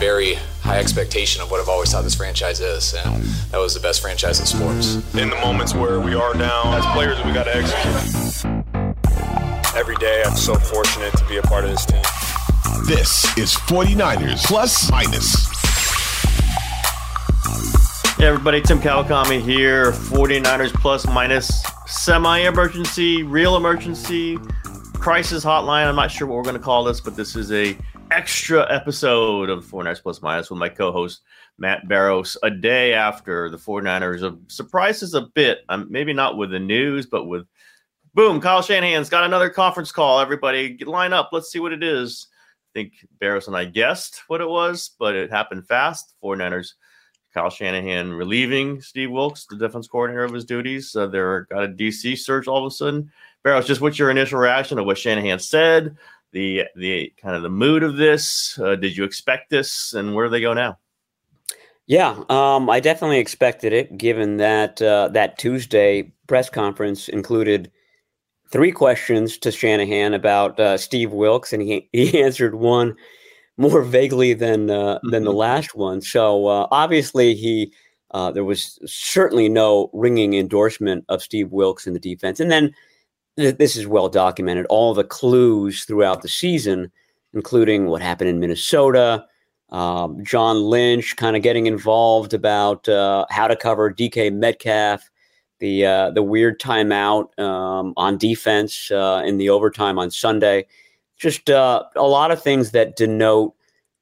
[0.00, 3.80] very high expectation of what I've always thought this franchise is, and that was the
[3.80, 4.94] best franchise in sports.
[5.14, 8.46] In the moments where we are down, as players, we got to execute.
[9.76, 12.00] Every day, I'm so fortunate to be a part of this team.
[12.86, 15.46] This is 49ers Plus Minus.
[18.16, 19.92] Hey everybody, Tim Kawakami here.
[19.92, 24.38] 49ers Plus Minus semi emergency, real emergency,
[24.94, 25.86] crisis hotline.
[25.86, 27.76] I'm not sure what we're going to call this, but this is a
[28.10, 31.22] extra episode of 49ers Plus Minus with my co-host
[31.58, 35.60] Matt Barrows, a day after the 49ers Of surprises a bit.
[35.68, 37.46] Um, maybe not with the news, but with
[38.14, 40.20] boom, Kyle Shanahan's got another conference call.
[40.20, 41.30] Everybody line up.
[41.32, 42.26] Let's see what it is.
[42.74, 46.14] I think Barrows and I guessed what it was, but it happened fast.
[46.22, 46.74] 49ers
[47.32, 50.94] Kyle Shanahan relieving Steve Wilks, the defense coordinator of his duties.
[50.96, 53.10] Uh, they're got a DC search all of a sudden.
[53.42, 55.96] Barrows, just what's your initial reaction of what Shanahan said?
[56.32, 58.58] The the kind of the mood of this.
[58.58, 60.78] Uh, did you expect this, and where do they go now?
[61.86, 67.70] Yeah, um, I definitely expected it, given that uh, that Tuesday press conference included
[68.50, 72.94] three questions to Shanahan about uh, Steve Wilks, and he he answered one
[73.56, 75.38] more vaguely than uh, than the mm-hmm.
[75.38, 76.00] last one.
[76.00, 77.72] So uh, obviously he
[78.12, 82.66] uh, there was certainly no ringing endorsement of Steve Wilks in the defense, and then
[82.66, 82.74] th-
[83.40, 84.66] this is well documented.
[84.68, 86.90] All the clues throughout the season,
[87.34, 89.24] including what happened in Minnesota.
[89.70, 95.08] Um, John Lynch kind of getting involved about uh, how to cover DK Metcalf,
[95.60, 100.66] the uh, the weird timeout um, on defense uh, in the overtime on Sunday.
[101.16, 103.54] Just uh, a lot of things that denote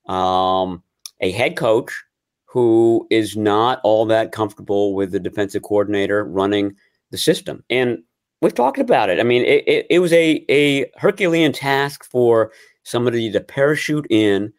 [0.07, 0.83] um,
[1.21, 2.05] a head coach
[2.47, 6.75] who is not all that comfortable with the defensive coordinator running
[7.11, 7.63] the system.
[7.69, 8.03] And
[8.41, 9.21] we've talked about it.
[9.21, 14.53] I mean, it, it, it was a, a Herculean task for somebody to parachute in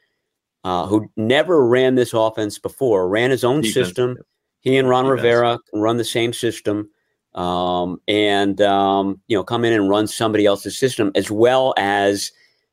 [0.64, 3.88] uh, who never ran this offense before, ran his own Defense.
[3.88, 4.18] system.
[4.62, 5.24] He and Ron Defense.
[5.24, 6.90] Rivera run the same system
[7.36, 12.32] um, and, um, you know, come in and run somebody else's system as well as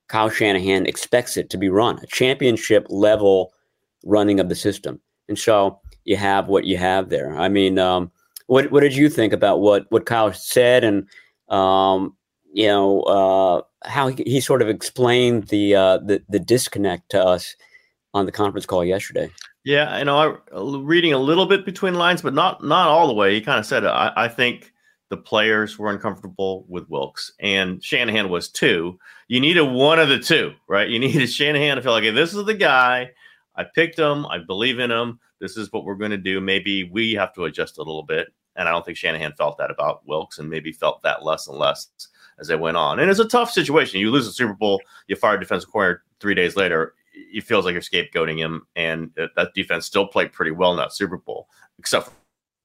[0.09, 3.53] Kyle Shanahan expects it to be run, a championship level
[4.05, 5.01] running of the system.
[5.29, 7.37] And so you have what you have there.
[7.37, 8.11] I mean, um,
[8.47, 11.09] what what did you think about what what Kyle said and
[11.49, 12.17] um,
[12.53, 17.25] you know uh, how he, he, sort of explained the uh, the the disconnect to
[17.25, 17.57] us
[18.15, 19.31] on the conference call yesterday?
[19.65, 20.17] Yeah, I know.
[20.17, 23.35] I reading a little bit between lines, but not not all the way.
[23.35, 24.73] He kind of said, I, I think
[25.11, 28.99] the players were uncomfortable with Wilks, and Shanahan was too.
[29.29, 30.89] You needed one of the two, right?
[30.89, 33.11] You needed Shanahan to feel like, hey, this is the guy.
[33.57, 34.27] I picked him.
[34.27, 35.19] I believe in him.
[35.41, 36.41] This is what we're going to do.
[36.41, 38.29] Maybe we have to adjust a little bit.
[38.57, 41.59] And I don't think Shanahan felt that about Wilks and maybe felt that less and
[41.59, 41.89] less
[42.39, 43.01] as they went on.
[43.01, 44.01] And it's a tough situation.
[44.01, 46.95] You lose the Super Bowl, you fire defensive coordinator three days later.
[47.13, 48.67] It feels like you're scapegoating him.
[48.77, 52.11] And that defense still played pretty well in that Super Bowl, except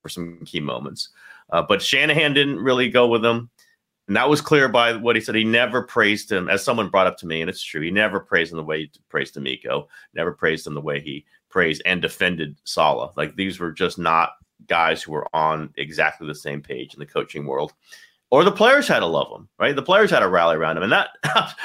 [0.01, 1.09] for some key moments.
[1.49, 3.49] Uh, but Shanahan didn't really go with him.
[4.11, 5.35] And that was clear by what he said.
[5.35, 7.79] He never praised him, as someone brought up to me, and it's true.
[7.79, 11.25] He never praised him the way he praised DeMeco, never praised him the way he
[11.47, 13.15] praised and defended Saleh.
[13.15, 14.31] Like these were just not
[14.67, 17.71] guys who were on exactly the same page in the coaching world.
[18.31, 19.73] Or the players had to love him, right?
[19.73, 20.83] The players had to rally around him.
[20.83, 21.11] And that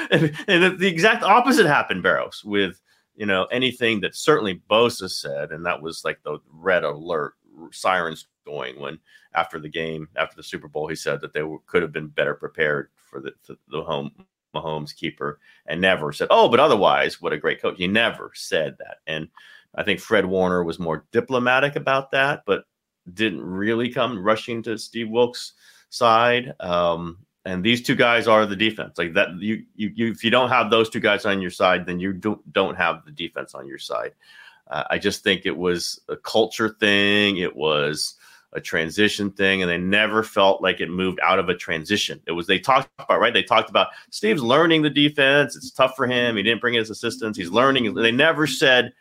[0.48, 2.80] and the exact opposite happened, Barrows, with
[3.16, 7.34] you know anything that certainly Bosa said, and that was like the red alert
[7.72, 8.98] sirens going when
[9.34, 12.34] after the game, after the Super Bowl, he said that they could have been better
[12.34, 14.12] prepared for the, for the home
[14.54, 17.76] Mahomes keeper and never said, oh, but otherwise, what a great coach.
[17.76, 18.98] He never said that.
[19.06, 19.28] And
[19.74, 22.64] I think Fred Warner was more diplomatic about that, but
[23.12, 25.52] didn't really come rushing to Steve Wilks'
[25.90, 26.54] side.
[26.60, 28.98] Um, and these two guys are the defense.
[28.98, 31.86] Like that, you, you, you, if you don't have those two guys on your side,
[31.86, 34.12] then you don't don't have the defense on your side.
[34.68, 37.36] Uh, I just think it was a culture thing.
[37.36, 38.16] It was
[38.52, 42.20] a transition thing, and they never felt like it moved out of a transition.
[42.26, 43.32] It was they talked about right.
[43.32, 45.54] They talked about Steve's learning the defense.
[45.54, 46.36] It's tough for him.
[46.36, 47.38] He didn't bring his assistants.
[47.38, 47.94] He's learning.
[47.94, 48.92] They never said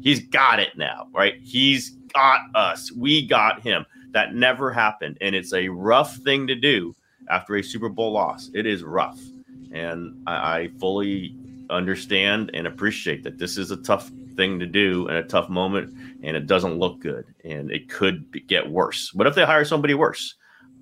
[0.00, 1.08] he's got it now.
[1.12, 1.34] Right?
[1.42, 2.90] He's got us.
[2.92, 3.84] We got him.
[4.12, 6.94] That never happened, and it's a rough thing to do
[7.28, 8.50] after a Super Bowl loss.
[8.54, 9.20] It is rough,
[9.72, 11.36] and I, I fully
[11.70, 15.96] understand and appreciate that this is a tough thing to do and a tough moment
[16.22, 19.14] and it doesn't look good and it could be, get worse.
[19.14, 20.34] What if they hire somebody worse?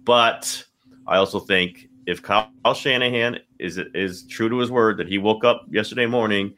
[0.04, 0.64] But
[1.06, 5.44] I also think if Kyle Shanahan is is true to his word that he woke
[5.44, 6.54] up yesterday morning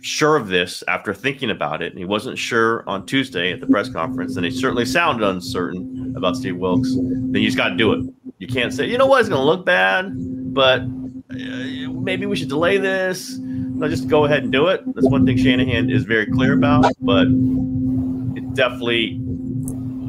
[0.00, 3.66] sure of this after thinking about it, and he wasn't sure on Tuesday at the
[3.66, 7.92] press conference, and he certainly sounded uncertain about Steve Wilks, then just got to do
[7.92, 8.14] it.
[8.38, 10.12] You can't say, you know what, it's going to look bad,
[10.54, 10.86] but uh,
[11.30, 13.38] maybe we should delay this
[13.74, 14.82] no, just go ahead and do it.
[14.94, 19.20] That's one thing Shanahan is very clear about, but it definitely,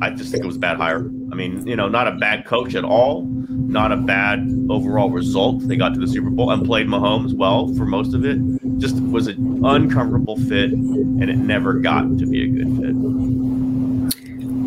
[0.01, 0.99] I just think it was a bad hire.
[1.31, 5.67] I mean, you know, not a bad coach at all, not a bad overall result.
[5.67, 8.37] They got to the Super Bowl and played Mahomes well for most of it.
[8.77, 12.95] Just was an uncomfortable fit, and it never got to be a good fit.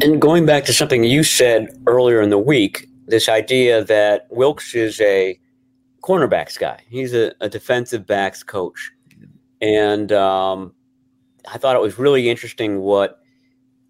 [0.02, 4.74] And going back to something you said earlier in the week, this idea that Wilks
[4.74, 5.40] is a
[6.02, 6.78] cornerbacks guy.
[6.88, 8.92] He's a, a defensive backs coach,
[9.60, 10.74] and um,
[11.50, 13.20] I thought it was really interesting what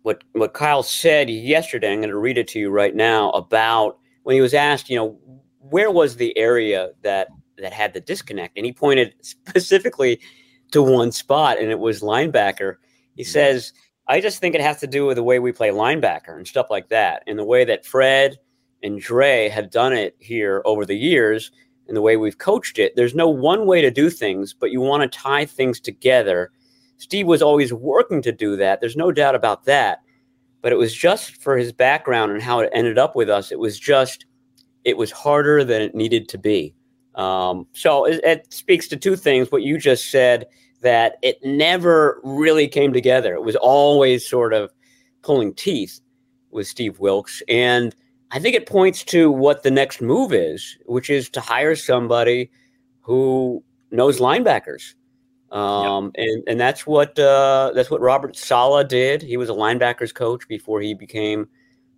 [0.03, 1.93] what what Kyle said yesterday.
[1.93, 4.97] I'm going to read it to you right now about when he was asked, you
[4.97, 5.19] know,
[5.59, 7.29] where was the area that
[7.59, 10.21] that had the disconnect, and he pointed specifically
[10.71, 12.77] to one spot, and it was linebacker.
[13.17, 13.73] He says,
[14.07, 16.69] "I just think it has to do with the way we play linebacker and stuff
[16.71, 18.39] like that, and the way that Fred."
[18.83, 21.51] And Dre have done it here over the years
[21.87, 22.95] and the way we've coached it.
[22.95, 26.53] There's no one way to do things, but you want to tie things together.
[26.99, 28.81] Steve was always working to do that.
[28.81, 30.01] There's no doubt about that.
[30.61, 33.53] But it was just for his background and how it ended up with us.
[33.53, 34.27] It was just,
[34.85, 36.75] it was harder than it needed to be.
[37.15, 39.51] Um, so it, it speaks to two things.
[39.51, 40.47] What you just said,
[40.81, 43.35] that it never really came together.
[43.35, 44.73] It was always sort of
[45.23, 46.01] pulling teeth
[46.51, 47.43] with Steve Wilks.
[47.49, 47.95] And
[48.31, 52.51] I think it points to what the next move is, which is to hire somebody
[53.01, 54.95] who knows linebackers.
[55.51, 56.27] Um, yep.
[56.27, 59.23] and, and that's what uh, that's what Robert Saleh did.
[59.23, 61.49] He was a linebackers coach before he became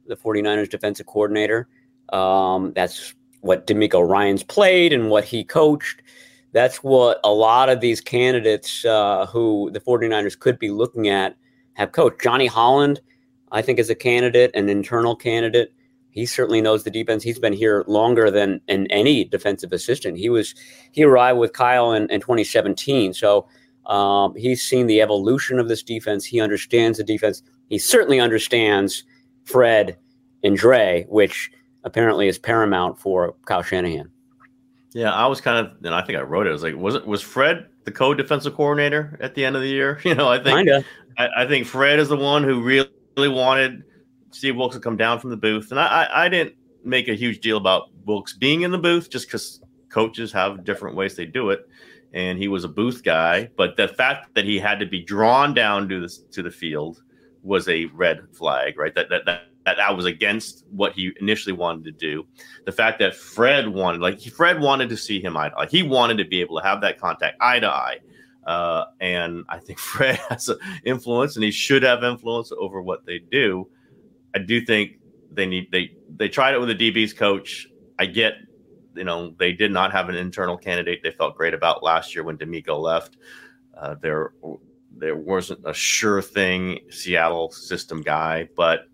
[0.07, 1.69] the 49ers defensive coordinator.
[2.13, 6.03] Um, that's what DeMeco Ryans played and what he coached.
[6.53, 11.37] That's what a lot of these candidates uh, who the 49ers could be looking at
[11.75, 12.21] have coached.
[12.21, 13.01] Johnny Holland,
[13.51, 15.73] I think, is a candidate, an internal candidate
[16.11, 17.23] he certainly knows the defense.
[17.23, 20.19] He's been here longer than in any defensive assistant.
[20.19, 20.55] He was
[20.93, 23.47] he arrived with Kyle in, in 2017, so
[23.87, 26.25] um, he's seen the evolution of this defense.
[26.25, 27.43] He understands the defense.
[27.69, 29.05] He certainly understands
[29.45, 29.97] Fred
[30.43, 31.51] and Dre, which
[31.85, 34.11] apparently is paramount for Kyle Shanahan.
[34.93, 36.51] Yeah, I was kind of, and I think I wrote it.
[36.51, 39.69] I was like, was it was Fred the co-defensive coordinator at the end of the
[39.69, 40.01] year?
[40.05, 40.69] You know, I think
[41.17, 43.85] I, I think Fred is the one who really, really wanted
[44.31, 46.55] Steve Wilks would come down from the booth, and I, I, I didn't
[46.85, 50.97] make a huge deal about Wilks being in the booth just because coaches have different
[50.97, 51.69] ways they do it,
[52.13, 53.51] and he was a booth guy.
[53.57, 57.03] But the fact that he had to be drawn down to the to the field
[57.43, 58.95] was a red flag, right?
[58.95, 59.43] That that that.
[59.67, 62.27] That, that was against what he initially wanted to do.
[62.65, 65.67] The fact that Fred wanted, like Fred wanted to see him eye eye.
[65.71, 67.99] He wanted to be able to have that contact eye to eye.
[68.47, 70.51] Uh, and I think Fred has
[70.83, 73.69] influence, and he should have influence over what they do.
[74.35, 74.99] I do think
[75.31, 77.67] they need they they tried it with a DB's coach.
[77.99, 78.35] I get,
[78.95, 82.25] you know, they did not have an internal candidate they felt great about last year
[82.25, 83.17] when DeMeco left.
[83.77, 84.33] Uh, there
[84.97, 88.87] there wasn't a sure thing Seattle system guy, but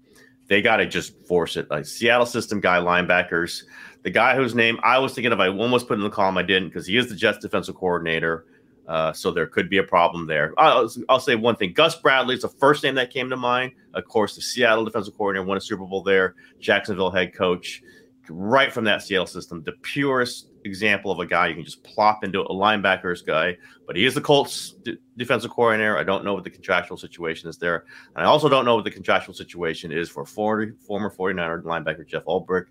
[0.49, 1.71] they got to just force it.
[1.71, 3.63] Like Seattle system guy linebackers,
[4.03, 6.43] the guy whose name I was thinking of, I almost put in the column, I
[6.43, 8.47] didn't because he is the Jets defensive coordinator.
[8.87, 10.55] Uh, so there could be a problem there.
[10.59, 13.73] I'll, I'll, say one thing: Gus Bradley is the first name that came to mind.
[13.95, 16.37] Of course, the Seattle defensive coordinator won a Super Bowl there.
[16.61, 17.83] Jacksonville head coach,
[18.29, 22.23] right from that Seattle system, the purest example of a guy you can just plop
[22.23, 23.57] into a linebackers guy.
[23.87, 25.99] But he is the Colts d- defensive coordinator.
[25.99, 28.85] I don't know what the contractual situation is there, and I also don't know what
[28.85, 32.67] the contractual situation is for 40, former 49er linebacker Jeff Ulbrich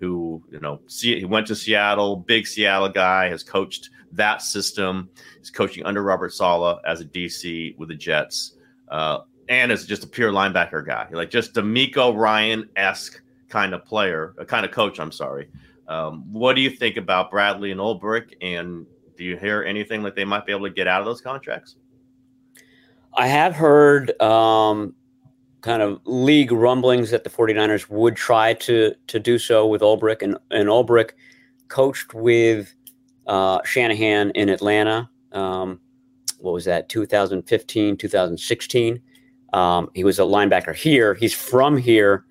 [0.00, 5.08] who you know he went to Seattle, big Seattle guy, has coached that system.
[5.38, 8.56] He's coaching under Robert Saleh as a DC with the Jets,
[8.88, 13.84] uh, and is just a pure linebacker guy, like just DeMeco Ryan esque kind of
[13.84, 14.98] player, a kind of coach.
[14.98, 15.48] I'm sorry.
[15.86, 20.16] Um, what do you think about Bradley and Ulbrich, and do you hear anything like
[20.16, 21.76] they might be able to get out of those contracts?
[23.12, 24.94] I have heard um,
[25.60, 30.22] kind of league rumblings that the 49ers would try to to do so with Ulbrich
[30.22, 31.10] and, and Ulbrich
[31.68, 32.74] coached with
[33.26, 35.08] uh, Shanahan in Atlanta.
[35.32, 35.80] Um,
[36.38, 36.88] what was that?
[36.88, 39.00] 2015, 2016.
[39.52, 41.14] Um, he was a linebacker here.
[41.14, 42.24] He's from here.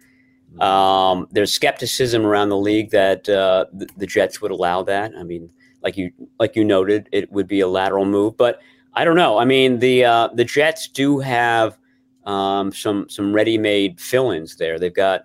[0.60, 5.14] Um, there's skepticism around the league that uh, the, the, Jets would allow that.
[5.18, 5.50] I mean,
[5.84, 8.60] like you like you noted, it would be a lateral move, but
[8.94, 9.38] I don't know.
[9.38, 11.78] I mean, the uh, the Jets do have
[12.30, 14.78] um, some some ready-made fill-ins there.
[14.78, 15.22] They've got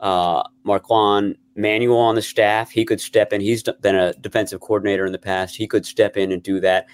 [0.00, 2.70] uh, Marquand Manuel on the staff.
[2.70, 3.40] He could step in.
[3.40, 5.56] He's been a defensive coordinator in the past.
[5.56, 6.86] He could step in and do that.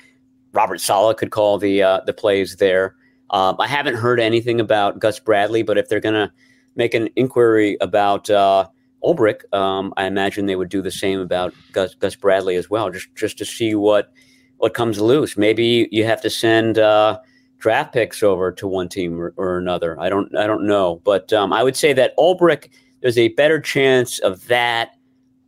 [0.53, 2.95] Robert Saleh could call the uh, the plays there.
[3.31, 6.33] Um, I haven't heard anything about Gus Bradley, but if they're going to
[6.77, 8.67] make an inquiry about uh,
[9.03, 12.91] Ulbrich, um, I imagine they would do the same about Gus, Gus Bradley as well,
[12.91, 14.13] just just to see what
[14.59, 15.37] what comes loose.
[15.37, 17.19] Maybe you have to send uh,
[17.59, 19.99] draft picks over to one team or, or, another.
[20.01, 22.69] I don't I don't know, but um, I would say that Ulbrich
[23.01, 24.91] there's a better chance of that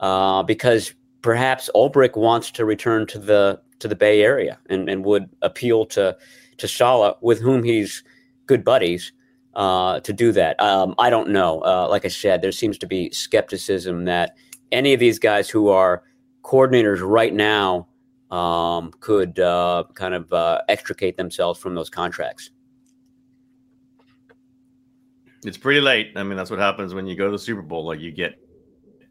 [0.00, 5.05] uh, because perhaps Ulbrich wants to return to the to the Bay Area and, and
[5.05, 6.17] would appeal to
[6.59, 8.05] to Saleh, with whom he's
[8.47, 9.12] good buddies,
[9.55, 10.61] uh, to do that.
[10.61, 11.61] Um, I don't know.
[11.61, 14.37] Uh, like I said, there seems to be skepticism that
[14.71, 16.02] any of these guys who are
[16.43, 17.87] coordinators right now
[18.31, 22.51] um, could uh, kind of uh, extricate themselves from those contracts.
[25.45, 26.13] It's pretty late.
[26.17, 27.87] I mean, that's what happens when you go to the Super Bowl.
[27.87, 28.39] Like you get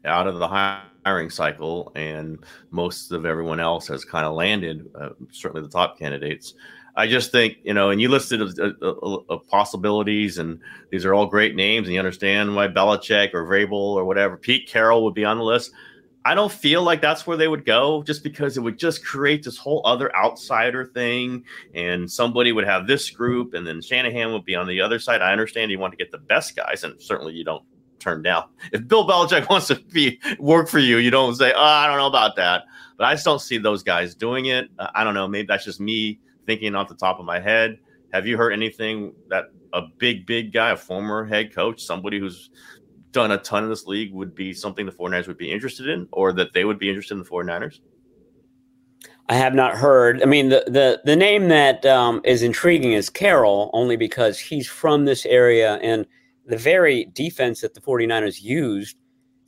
[0.04, 2.38] out of the hiring cycle, and
[2.70, 4.88] most of everyone else has kind of landed.
[4.94, 6.54] Uh, certainly, the top candidates.
[6.96, 10.60] I just think you know, and you listed of, possibilities, and
[10.90, 14.68] these are all great names, and you understand why Belichick or Vrabel or whatever, Pete
[14.68, 15.72] Carroll would be on the list.
[16.24, 19.42] I don't feel like that's where they would go just because it would just create
[19.42, 21.44] this whole other outsider thing.
[21.74, 25.22] And somebody would have this group, and then Shanahan would be on the other side.
[25.22, 27.64] I understand you want to get the best guys, and certainly you don't
[27.98, 28.44] turn down.
[28.72, 31.96] If Bill Belichick wants to be work for you, you don't say, oh, I don't
[31.96, 32.64] know about that.
[32.98, 34.68] But I just don't see those guys doing it.
[34.78, 35.26] Uh, I don't know.
[35.26, 37.78] Maybe that's just me thinking off the top of my head.
[38.12, 42.50] Have you heard anything that a big, big guy, a former head coach, somebody who's
[43.12, 46.08] done a ton in this league would be something the 49ers would be interested in
[46.12, 47.80] or that they would be interested in the 49ers?
[49.28, 50.22] I have not heard.
[50.22, 54.68] I mean, the the, the name that um, is intriguing is Carroll, only because he's
[54.68, 55.74] from this area.
[55.76, 56.04] And
[56.46, 58.96] the very defense that the 49ers used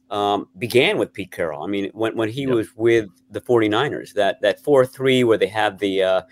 [0.08, 1.64] um, began with Pete Carroll.
[1.64, 2.50] I mean, when, when he yep.
[2.50, 6.22] was with the 49ers, that, that 4 3 where they have the, uh,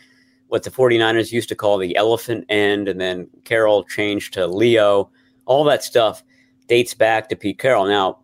[0.47, 5.11] what the 49ers used to call the elephant end, and then Carroll changed to Leo,
[5.47, 6.23] all that stuff
[6.71, 7.85] dates back to Pete Carroll.
[7.85, 8.21] Now,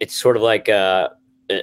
[0.00, 1.10] it's sort of like a,
[1.50, 1.60] a,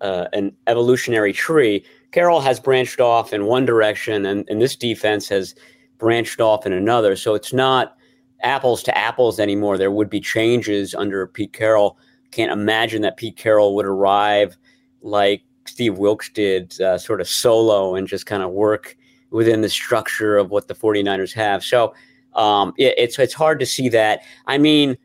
[0.00, 1.84] a, an evolutionary tree.
[2.10, 5.54] Carroll has branched off in one direction, and, and this defense has
[5.96, 7.14] branched off in another.
[7.14, 7.96] So it's not
[8.42, 9.78] apples to apples anymore.
[9.78, 11.96] There would be changes under Pete Carroll.
[12.32, 14.56] Can't imagine that Pete Carroll would arrive
[15.02, 18.96] like Steve Wilks did, uh, sort of solo and just kind of work
[19.30, 21.62] within the structure of what the 49ers have.
[21.62, 21.94] So
[22.34, 24.22] um, it, it's it's hard to see that.
[24.48, 24.96] I mean,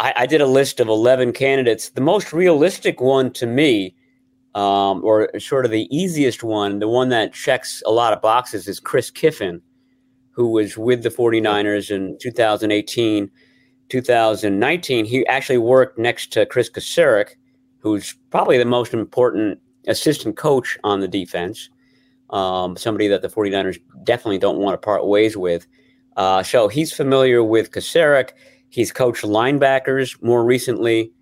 [0.00, 1.90] I, I, did a list of 11 candidates.
[1.90, 3.94] The most realistic one to me,
[4.54, 8.68] um, or sort of the easiest one, the one that checks a lot of boxes,
[8.68, 9.60] is Chris Kiffin,
[10.30, 13.30] who was with the 49ers in 2018,
[13.88, 15.04] 2019.
[15.04, 17.36] He actually worked next to Chris Kocurek,
[17.78, 21.68] who's probably the most important assistant coach on the defense,
[22.30, 25.66] um, somebody that the 49ers definitely don't want to part ways with.
[26.16, 28.30] Uh, so he's familiar with Kocurek
[28.74, 31.12] He's coached linebackers more recently,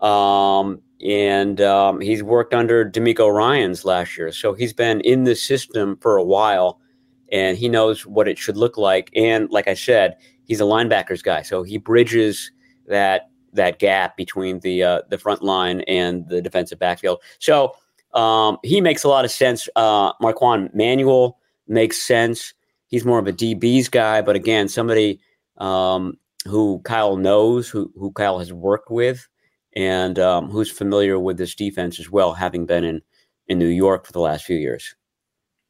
[0.00, 4.32] um, and um, he's worked under DeMeco Ryans last year.
[4.32, 6.80] So he's been in the system for a while,
[7.30, 9.10] and he knows what it should look like.
[9.14, 12.50] And like I said, he's a linebackers guy, so he bridges
[12.88, 17.20] that that gap between the uh, the front line and the defensive backfield.
[17.38, 17.76] So
[18.14, 19.68] um, he makes a lot of sense.
[19.76, 22.52] Uh, Marquand Manuel makes sense.
[22.88, 25.20] He's more of a DB's guy, but again, somebody
[25.58, 29.28] um, who Kyle knows, who who Kyle has worked with,
[29.74, 33.02] and um, who's familiar with this defense as well, having been in
[33.48, 34.94] in New York for the last few years.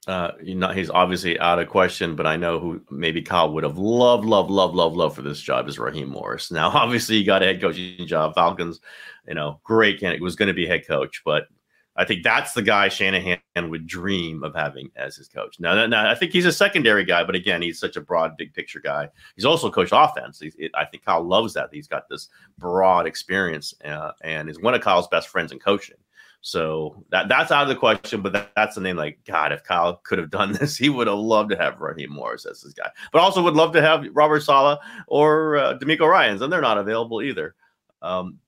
[0.07, 3.65] Uh, you know, he's obviously out of question, but I know who maybe Kyle would
[3.65, 6.53] have loved, loved, loved, loved, loved for this job is Raheem Morris.
[6.53, 8.35] Now, obviously, he got a head coaching job.
[8.35, 8.81] Falcons,
[9.27, 11.49] you know, great candidate was going to be head coach, but
[11.97, 15.59] I think that's the guy Shanahan would dream of having as his coach.
[15.59, 18.53] Now, now I think he's a secondary guy, but again, he's such a broad, big
[18.53, 19.09] picture guy.
[19.35, 20.43] He's also coached offense.
[20.43, 21.71] It, I think Kyle loves that.
[21.73, 25.97] He's got this broad experience uh, and is one of Kyle's best friends in coaching.
[26.43, 28.97] So that that's out of the question, but that, that's the name.
[28.97, 32.13] Like God, if Kyle could have done this, he would have loved to have Raheem
[32.13, 36.09] Morris as his guy, but also would love to have Robert Saleh or uh, DeMeco
[36.09, 37.57] Ryans, and they're not available either.
[38.01, 38.39] Um,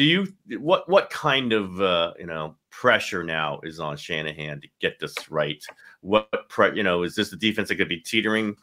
[0.00, 0.26] do you
[0.60, 5.14] what what kind of uh, you know pressure now is on Shanahan to get this
[5.30, 5.62] right?
[6.00, 8.56] What pre, you know is this the defense that could be teetering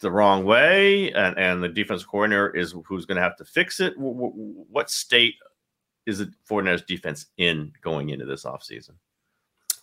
[0.00, 3.80] the wrong way, and and the defense coordinator is who's going to have to fix
[3.80, 3.94] it?
[3.96, 5.36] What state
[6.04, 8.90] is the 49ers defense in going into this offseason?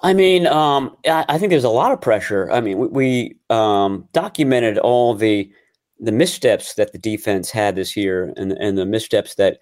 [0.02, 2.52] I mean, um, I, I, think there's a lot of pressure.
[2.52, 5.52] I mean, we, we um, documented all the
[6.00, 9.58] the missteps that the defense had this year, and and the missteps that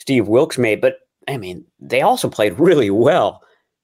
[0.00, 0.80] Steve Wilks made.
[0.80, 3.42] But I mean, they also played really well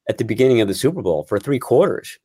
[0.08, 2.18] at the beginning of the Super Bowl for three quarters.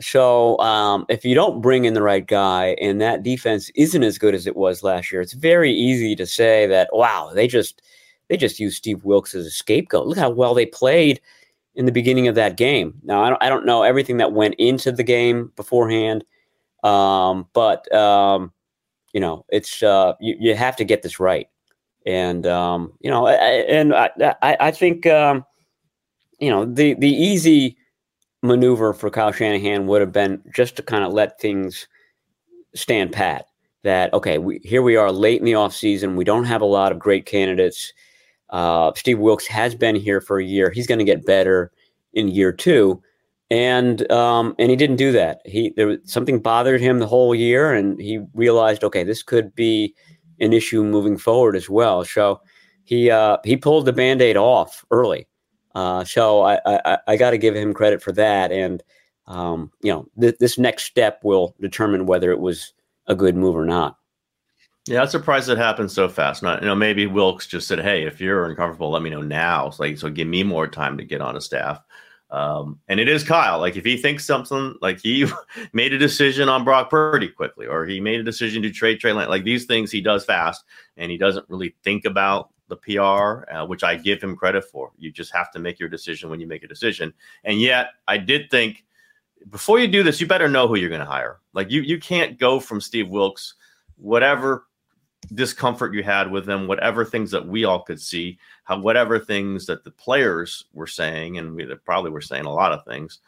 [0.00, 4.16] So um, if you don't bring in the right guy and that defense isn't as
[4.16, 7.82] good as it was last year, it's very easy to say that wow, they just
[8.28, 10.06] they just used Steve Wilks as a scapegoat.
[10.06, 11.20] Look how well they played
[11.74, 12.94] in the beginning of that game.
[13.04, 16.24] Now, I don't, I don't know everything that went into the game beforehand,
[16.82, 18.52] um, but um,
[19.12, 21.48] you know, it's uh, you, you have to get this right,
[22.06, 24.10] and um, you know, I, and I,
[24.42, 25.44] I, think um,
[26.38, 27.76] you know the the easy
[28.42, 31.86] maneuver for Kyle Shanahan would have been just to kind of let things
[32.74, 33.46] stand pat.
[33.84, 36.16] That okay, we, here we are late in the offseason.
[36.16, 37.92] We don't have a lot of great candidates.
[38.50, 40.70] Uh, Steve Wilks has been here for a year.
[40.70, 41.70] He's going to get better
[42.14, 43.02] in year two,
[43.50, 45.40] and um, and he didn't do that.
[45.44, 49.54] He there was something bothered him the whole year, and he realized, okay, this could
[49.54, 49.94] be
[50.40, 52.04] an issue moving forward as well.
[52.04, 52.40] So
[52.84, 55.26] he uh, he pulled the band-aid off early.
[55.74, 58.82] Uh, so I I, I got to give him credit for that, and
[59.26, 62.72] um, you know th- this next step will determine whether it was
[63.06, 63.96] a good move or not.
[64.86, 66.42] Yeah, I'm surprised it happened so fast.
[66.42, 69.68] Not, you know, maybe Wilks just said, "Hey, if you're uncomfortable, let me know now."
[69.68, 71.82] So, like, so give me more time to get on a staff.
[72.30, 73.58] Um, and it is Kyle.
[73.58, 75.26] Like, if he thinks something, like he
[75.72, 79.12] made a decision on Brock Purdy quickly, or he made a decision to trade Trey
[79.12, 80.64] Lance, like these things he does fast,
[80.96, 84.92] and he doesn't really think about the PR, uh, which I give him credit for.
[84.98, 87.14] You just have to make your decision when you make a decision.
[87.44, 88.84] And yet, I did think
[89.50, 91.40] before you do this, you better know who you're going to hire.
[91.54, 93.54] Like, you you can't go from Steve Wilks,
[93.96, 94.67] whatever
[95.34, 99.66] discomfort you had with them, whatever things that we all could see, how whatever things
[99.66, 103.18] that the players were saying, and we probably were saying a lot of things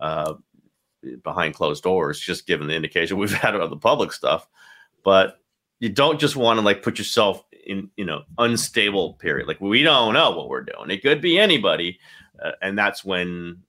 [0.00, 0.34] uh,
[1.22, 4.48] behind closed doors, just given the indication we've had about the public stuff.
[5.02, 5.40] But
[5.80, 9.48] you don't just want to like put yourself in you know unstable period.
[9.48, 10.90] Like we don't know what we're doing.
[10.90, 11.98] It could be anybody,
[12.42, 13.62] uh, and that's when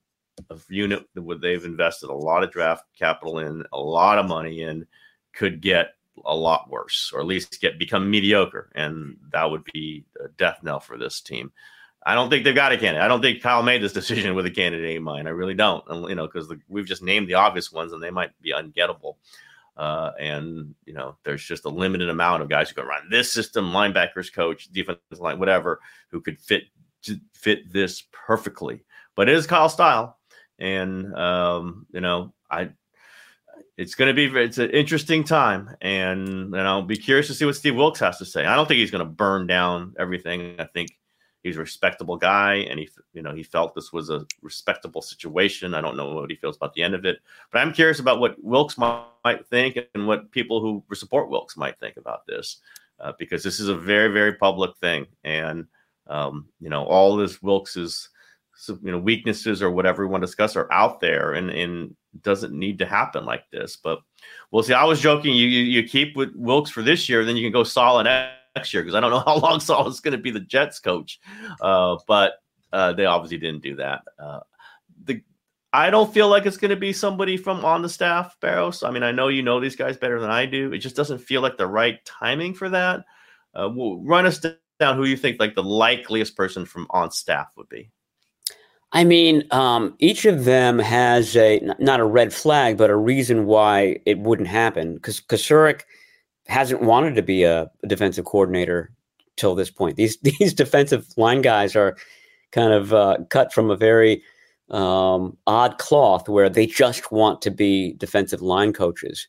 [0.49, 4.63] a unit that they've invested a lot of draft capital in, a lot of money
[4.63, 4.85] in,
[5.33, 5.95] could get
[6.25, 10.60] a lot worse, or at least get become mediocre, and that would be a death
[10.63, 11.51] knell for this team.
[12.05, 13.01] I don't think they've got a candidate.
[13.01, 15.27] I don't think Kyle made this decision with a candidate in mind.
[15.27, 18.31] I really don't, you know, because we've just named the obvious ones, and they might
[18.41, 19.15] be ungettable.
[19.75, 23.31] Uh, and you know, there's just a limited amount of guys who can run this
[23.34, 26.63] system, linebackers coach, defensive line, whatever, who could fit
[27.33, 28.83] fit this perfectly.
[29.16, 30.18] But it is Kyle style,
[30.59, 32.70] and um, you know, I
[33.77, 37.46] it's going to be it's an interesting time and and I'll be curious to see
[37.46, 38.46] what Steve Wilks has to say.
[38.46, 40.55] I don't think he's going to burn down everything.
[40.59, 40.98] I think
[41.44, 45.74] he's a respectable guy and he you know he felt this was a respectable situation.
[45.74, 47.18] I don't know what he feels about the end of it,
[47.51, 51.57] but I'm curious about what Wilks might, might think and what people who support Wilks
[51.57, 52.61] might think about this
[53.00, 55.68] uh, because this is a very very public thing and
[56.07, 58.09] um, you know all this Wilks's
[58.70, 62.53] you know weaknesses or whatever we want to discuss are out there and and doesn't
[62.53, 63.99] need to happen like this but
[64.51, 67.35] we'll see i was joking you you, you keep with wilks for this year then
[67.35, 68.05] you can go solid
[68.55, 70.79] next year because i don't know how long Saleh is going to be the jets
[70.79, 71.19] coach
[71.61, 72.33] uh, but
[72.73, 74.39] uh, they obviously didn't do that uh,
[75.03, 75.21] the
[75.73, 78.91] i don't feel like it's going to be somebody from on the staff barrows i
[78.91, 80.73] mean i know you know these guys better than i do.
[80.73, 83.05] It just doesn't feel like the right timing for that.
[83.53, 84.39] Uh, we'll run us
[84.79, 87.91] down who you think like the likeliest person from on staff would be
[88.96, 93.46] I mean, um, each of them has a not a red flag, but a reason
[93.46, 94.94] why it wouldn't happen.
[94.96, 95.81] Because Kocurek
[96.48, 98.90] hasn't wanted to be a, defensive coordinator
[99.36, 99.98] till this point.
[99.98, 101.98] These these defensive line guys are
[102.53, 104.24] kind of uh, cut from a very
[104.70, 109.27] um, odd cloth where they just want to be defensive line coaches.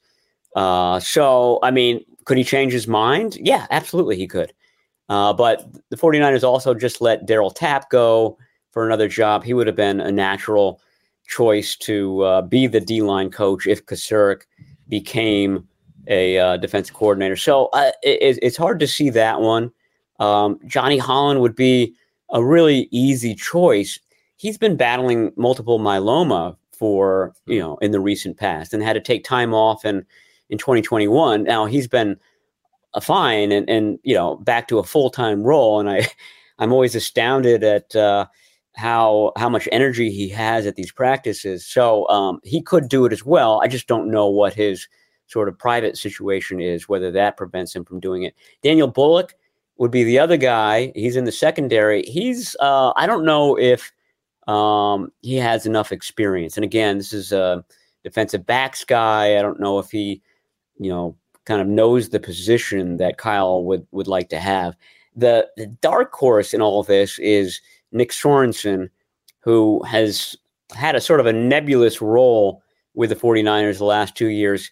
[0.54, 3.36] Uh, so, I mean, could he change his mind?
[3.40, 4.52] Yeah, absolutely, he could.
[5.08, 8.38] Uh, but the 49ers also just let Daryl Tapp go
[8.76, 10.82] for another job, he would have been a natural
[11.26, 14.42] choice to uh, be the D line coach if Kocurek
[14.90, 15.66] became
[16.08, 17.36] a uh, defensive coordinator.
[17.36, 19.72] So uh, it, it's hard to see that one.
[20.20, 21.94] Um, Johnny Holland would be
[22.32, 23.98] a really easy choice.
[24.36, 29.00] He's been battling multiple myeloma for you know in the recent past and had to
[29.00, 30.04] take time off and
[30.50, 31.44] in 2021.
[31.44, 32.18] Now he's been
[32.92, 35.80] a fine and and you know back to a full time role.
[35.80, 36.08] And I
[36.58, 38.26] I'm always astounded at uh,
[38.76, 41.66] how how much energy he has at these practices.
[41.66, 43.60] So um, he could do it as well.
[43.62, 44.86] I just don't know what his
[45.26, 48.34] sort of private situation is, whether that prevents him from doing it.
[48.62, 49.34] Daniel Bullock
[49.78, 50.92] would be the other guy.
[50.94, 52.02] He's in the secondary.
[52.02, 53.92] He's uh, I don't know if
[54.46, 56.56] um, he has enough experience.
[56.56, 57.64] And again, this is a
[58.04, 59.38] defensive backs guy.
[59.38, 60.22] I don't know if he,
[60.78, 64.76] you know, kind of knows the position that Kyle would would like to have.
[65.16, 67.60] The the dark horse in all of this is
[67.96, 68.90] Nick Sorensen,
[69.40, 70.36] who has
[70.74, 72.62] had a sort of a nebulous role
[72.94, 74.70] with the 49ers the last two years.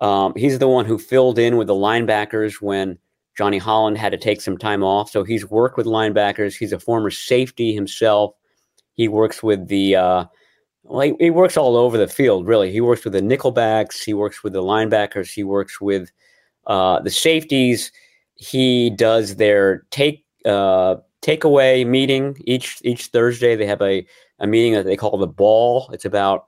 [0.00, 2.98] Um, he's the one who filled in with the linebackers when
[3.36, 5.10] Johnny Holland had to take some time off.
[5.10, 6.56] So he's worked with linebackers.
[6.56, 8.34] He's a former safety himself.
[8.94, 10.24] He works with the uh,
[10.84, 12.46] well, he, he, works all over the field.
[12.46, 14.02] Really, he works with the nickelbacks.
[14.02, 15.32] He works with the linebackers.
[15.32, 16.10] He works with
[16.66, 17.92] uh, the safeties.
[18.34, 23.56] He does their take uh, takeaway meeting each each Thursday.
[23.56, 24.06] They have a
[24.38, 25.88] a meeting that they call the ball.
[25.92, 26.46] It's about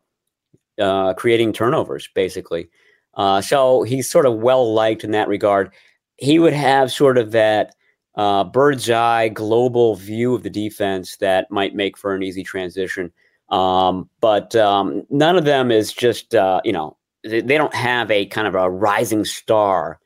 [0.78, 2.68] uh, creating turnovers, basically.
[3.14, 5.72] Uh, so he's sort of well liked in that regard.
[6.16, 7.74] He would have sort of that
[8.16, 13.12] uh, bird's eye global view of the defense that might make for an easy transition.
[13.48, 18.10] Um, but um, none of them is just, uh, you know, they, they, don't have
[18.10, 20.00] a kind of a rising star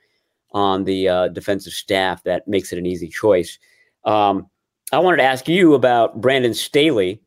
[0.52, 3.58] on the uh, defensive staff that makes it an easy choice.
[4.04, 4.48] Um,
[4.92, 7.20] I wanted to ask you about Brandon Staley,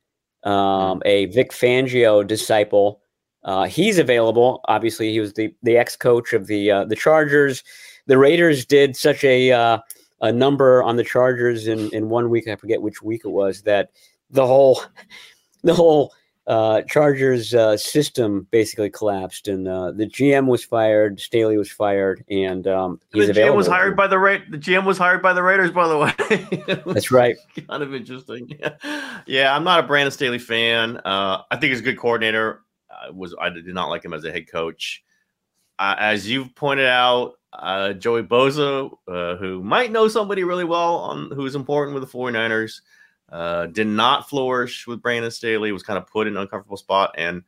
[0.44, 3.02] um, a Vic Fangio disciple.
[3.44, 4.62] Uh, he's available.
[4.68, 7.64] Obviously, he was the, the ex coach of the uh, the Chargers.
[8.08, 9.80] The Raiders did such a uh,
[10.22, 12.48] a number on the Chargers in, in one week.
[12.48, 13.92] I forget which week it was that
[14.30, 14.82] the whole
[15.64, 16.14] the whole
[16.52, 21.18] uh, Chargers uh, system basically collapsed, and uh, the GM was fired.
[21.18, 24.84] Staley was fired, and um, he's the GM was hired by the Ra- The GM
[24.84, 26.84] was hired by the Raiders, by the way.
[26.94, 27.38] That's right.
[27.70, 28.50] kind of interesting.
[28.60, 29.22] Yeah.
[29.26, 30.98] yeah, I'm not a Brandon Staley fan.
[30.98, 32.64] Uh, I think he's a good coordinator.
[32.92, 35.06] I was I did not like him as a head coach.
[35.80, 38.92] Uh, as you've pointed out, uh, Joey Bosa,
[39.40, 42.82] who might know somebody really well on who's important with the 49ers
[43.32, 45.72] uh, did not flourish with Brandon Staley.
[45.72, 47.16] Was kind of put in an uncomfortable spot.
[47.18, 47.44] And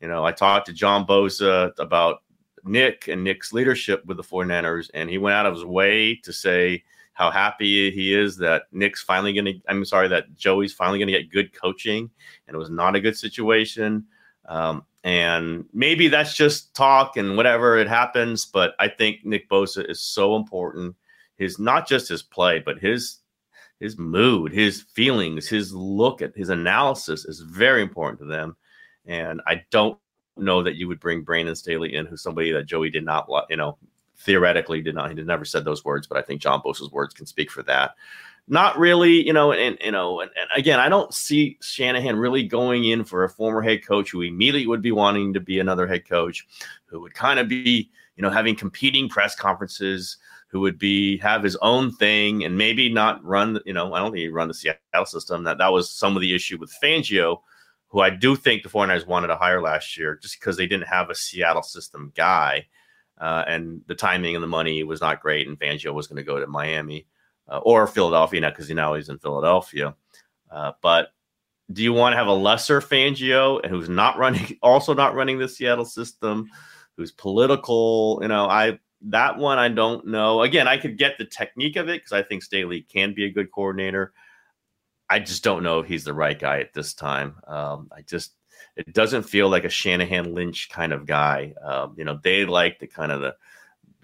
[0.00, 2.22] you know, I talked to John Bosa about
[2.64, 6.32] Nick and Nick's leadership with the 49ers, and he went out of his way to
[6.32, 9.60] say how happy he is that Nick's finally going to.
[9.68, 12.10] I'm sorry that Joey's finally going to get good coaching,
[12.46, 14.06] and it was not a good situation.
[14.46, 19.88] Um, and maybe that's just talk and whatever it happens, but I think Nick Bosa
[19.88, 20.96] is so important.
[21.36, 23.18] His not just his play, but his
[23.80, 28.56] his mood, his feelings, his look at his analysis is very important to them.
[29.06, 29.98] And I don't
[30.36, 33.56] know that you would bring Brandon Staley in, who's somebody that Joey did not, you
[33.56, 33.78] know,
[34.16, 37.14] theoretically did not, he did never said those words, but I think John Bosa's words
[37.14, 37.94] can speak for that.
[38.46, 42.42] Not really, you know, and you know, and, and again, I don't see Shanahan really
[42.42, 45.86] going in for a former head coach who immediately would be wanting to be another
[45.86, 46.46] head coach,
[46.84, 50.18] who would kind of be, you know, having competing press conferences,
[50.54, 53.58] who would be have his own thing and maybe not run.
[53.66, 55.42] You know, I don't think he run the Seattle system.
[55.42, 57.38] That that was some of the issue with Fangio,
[57.88, 60.86] who I do think the 49ers wanted to hire last year just because they didn't
[60.86, 62.68] have a Seattle system guy.
[63.18, 66.22] Uh, and the timing and the money was not great, and Fangio was going to
[66.22, 67.08] go to Miami
[67.48, 69.96] uh, or Philadelphia now because now he's in Philadelphia.
[70.52, 71.08] Uh, but
[71.72, 75.36] do you want to have a lesser Fangio and who's not running, also not running
[75.36, 76.48] the Seattle system,
[76.96, 78.20] who's political?
[78.22, 80.42] You know, I that one I don't know.
[80.42, 83.32] Again, I could get the technique of it because I think Staley can be a
[83.32, 84.12] good coordinator.
[85.08, 87.36] I just don't know if he's the right guy at this time.
[87.46, 88.32] Um, I just
[88.76, 91.54] it doesn't feel like a Shanahan Lynch kind of guy.
[91.62, 93.36] Um, you know, they like the kind of the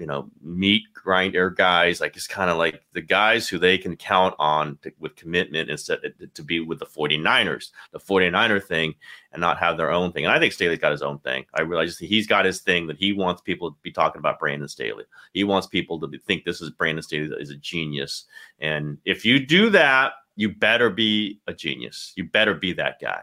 [0.01, 3.97] you know, meat grinder guys, like it's kind of like the guys who they can
[3.97, 8.95] count on to, with commitment instead eh, to be with the 49ers, the 49er thing,
[9.33, 10.25] and not have their own thing.
[10.25, 11.45] And I think Staley's got his own thing.
[11.53, 14.69] I realize he's got his thing that he wants people to be talking about Brandon
[14.69, 15.05] Staley.
[15.35, 18.25] He wants people to be, think this is Brandon Staley is a genius.
[18.59, 22.15] And if you do that, you better be a genius.
[22.17, 23.23] You better be that guy.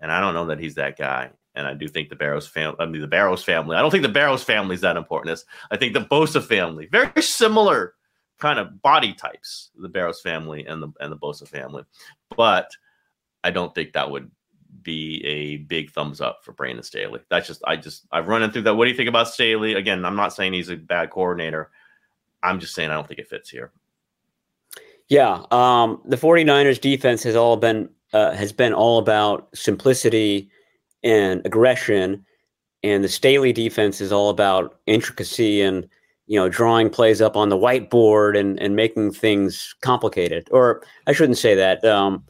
[0.00, 1.30] And I don't know that he's that guy.
[1.54, 4.02] And I do think the Barrows family, I mean, the Barrows family, I don't think
[4.02, 5.42] the Barrows family is that important.
[5.70, 7.94] I think the Bosa family, very similar
[8.38, 11.84] kind of body types, the Barrows family and the and the Bosa family.
[12.36, 12.70] But
[13.44, 14.30] I don't think that would
[14.82, 17.20] be a big thumbs up for Brandon Staley.
[17.30, 18.74] That's just I just I've run through that.
[18.74, 19.74] What do you think about Staley?
[19.74, 21.70] Again, I'm not saying he's a bad coordinator.
[22.42, 23.72] I'm just saying I don't think it fits here.
[25.08, 30.50] Yeah, um, the 49ers defense has all been uh, has been all about simplicity
[31.04, 32.24] and aggression.
[32.82, 35.88] And the Staley defense is all about intricacy and
[36.26, 40.48] you know drawing plays up on the whiteboard and and making things complicated.
[40.50, 41.84] Or I shouldn't say that.
[41.84, 42.24] Um,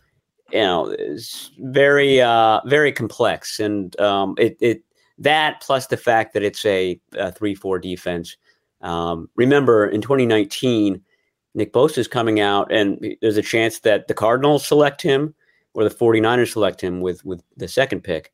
[0.53, 4.83] you know, it's very uh, very complex, and um, it it
[5.19, 8.37] that plus the fact that it's a, a three four defense.
[8.81, 11.01] Um, remember in 2019,
[11.55, 15.35] Nick Bosa is coming out, and there's a chance that the Cardinals select him
[15.73, 18.33] or the 49ers select him with with the second pick.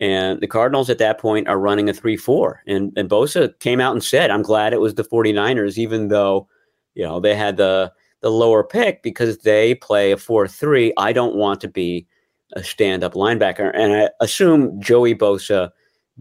[0.00, 2.62] And the Cardinals at that point are running a 3 4.
[2.66, 6.48] And, and Bosa came out and said, I'm glad it was the 49ers, even though,
[6.94, 10.92] you know, they had the, the lower pick because they play a 4 3.
[10.96, 12.06] I don't want to be
[12.54, 13.70] a stand up linebacker.
[13.74, 15.70] And I assume Joey Bosa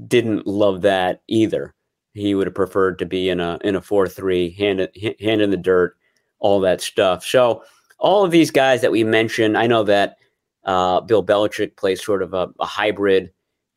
[0.08, 1.74] didn't love that either.
[2.14, 4.90] He would have preferred to be in a in a 4 3, hand,
[5.22, 5.96] hand in the dirt,
[6.40, 7.26] all that stuff.
[7.26, 7.64] So,
[7.98, 10.18] all of these guys that we mentioned, I know that
[10.66, 13.32] Uh, Bill Belichick plays sort of a, a hybrid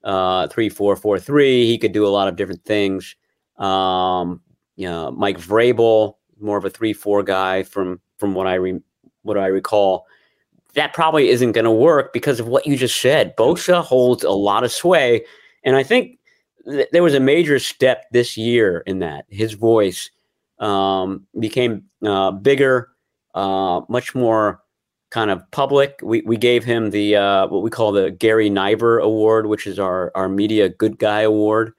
[0.05, 1.67] uh, three four four three.
[1.67, 3.17] He could do a lot of different things.
[3.59, 4.41] Um,
[4.77, 8.81] you know, Mike Vrabel, more of a three four guy from from what I re,
[9.23, 10.07] what I recall.
[10.75, 13.37] That probably isn't going to work because of what you just said.
[13.37, 15.25] Bosa holds a lot of sway,
[15.65, 16.19] and I think
[16.65, 20.11] th- there was a major step this year in that his voice
[20.59, 22.89] um, became uh, bigger,
[23.35, 24.62] uh, much more
[25.13, 26.01] kind of public.
[26.03, 29.79] We we gave him the uh, what we call the Garry Niver Award, which is
[29.79, 31.75] our our media good guy award,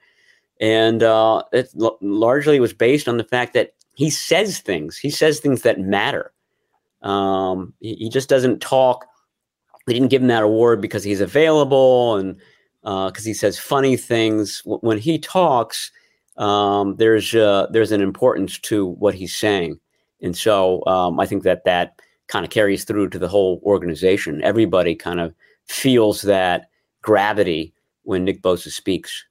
[0.61, 4.97] and uh, it l- largely was based on the fact that he says things.
[4.97, 6.31] He says things that matter.
[7.01, 9.05] Um, he, he, just doesn't talk.
[9.87, 12.37] We didn't give him that award because he's available and
[12.81, 14.61] because uh, he says funny things.
[14.61, 15.91] W- when he talks,
[16.37, 19.79] um, there's uh, there's an importance to what he's saying,
[20.21, 21.95] and so um, I think that that
[22.27, 24.43] kind of carries through to the whole organization.
[24.43, 25.33] Everybody kind of
[25.67, 26.69] feels that
[27.01, 29.25] gravity when Nick Bosa speaks.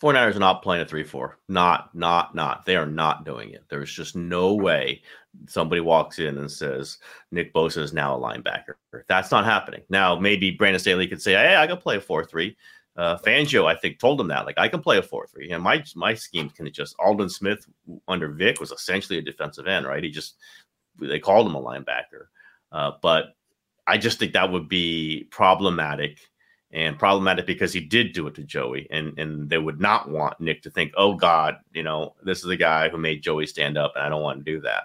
[0.00, 1.34] 49ers are not playing a 3-4.
[1.48, 2.66] Not, not, not.
[2.66, 3.62] They are not doing it.
[3.68, 5.00] There's just no way
[5.46, 6.98] somebody walks in and says
[7.30, 8.74] Nick Bosa is now a linebacker.
[9.06, 9.82] That's not happening.
[9.88, 12.56] Now, maybe Brandon Staley could say, hey, I can play a 4-3.
[12.94, 14.44] Uh, Fangio, I think, told him that.
[14.44, 15.52] Like, I can play a 4-3.
[15.52, 17.66] And my my scheme can just Aldon Smith
[18.06, 20.04] under Vic was essentially a defensive end, right?
[20.04, 20.36] He just
[21.08, 22.26] they called him a linebacker.
[22.70, 23.36] Uh, but
[23.86, 26.18] I just think that would be problematic
[26.72, 30.40] and problematic because he did do it to Joey, and and they would not want
[30.40, 33.76] Nick to think, oh God, you know, this is the guy who made Joey stand
[33.76, 34.84] up, and I don't want to do that.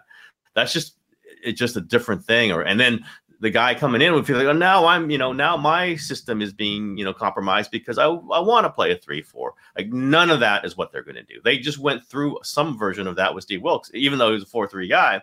[0.54, 0.96] That's just
[1.44, 2.52] it's just a different thing.
[2.52, 3.06] Or and then
[3.40, 6.42] the guy coming in would feel like, oh, now I'm, you know, now my system
[6.42, 9.54] is being, you know, compromised because I I want to play a three four.
[9.78, 11.40] Like none of that is what they're going to do.
[11.44, 14.44] They just went through some version of that with Steve Wilks, even though he was
[14.44, 15.22] a four three guy.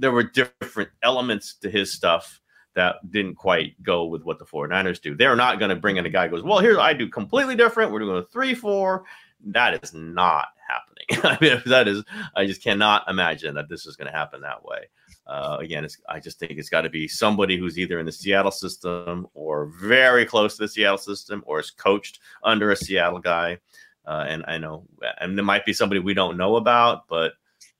[0.00, 2.40] There were different elements to his stuff
[2.74, 5.14] that didn't quite go with what the 49ers do.
[5.14, 7.56] They're not going to bring in a guy who goes, Well, here I do completely
[7.56, 7.92] different.
[7.92, 9.04] We're doing a 3 4.
[9.46, 11.00] That is not happening.
[11.24, 12.04] I mean, that is,
[12.36, 14.88] I just cannot imagine that this is going to happen that way.
[15.26, 18.50] Uh, again, I just think it's got to be somebody who's either in the Seattle
[18.50, 23.58] system or very close to the Seattle system or is coached under a Seattle guy.
[24.06, 24.84] Uh, and I know,
[25.20, 27.34] and there might be somebody we don't know about, but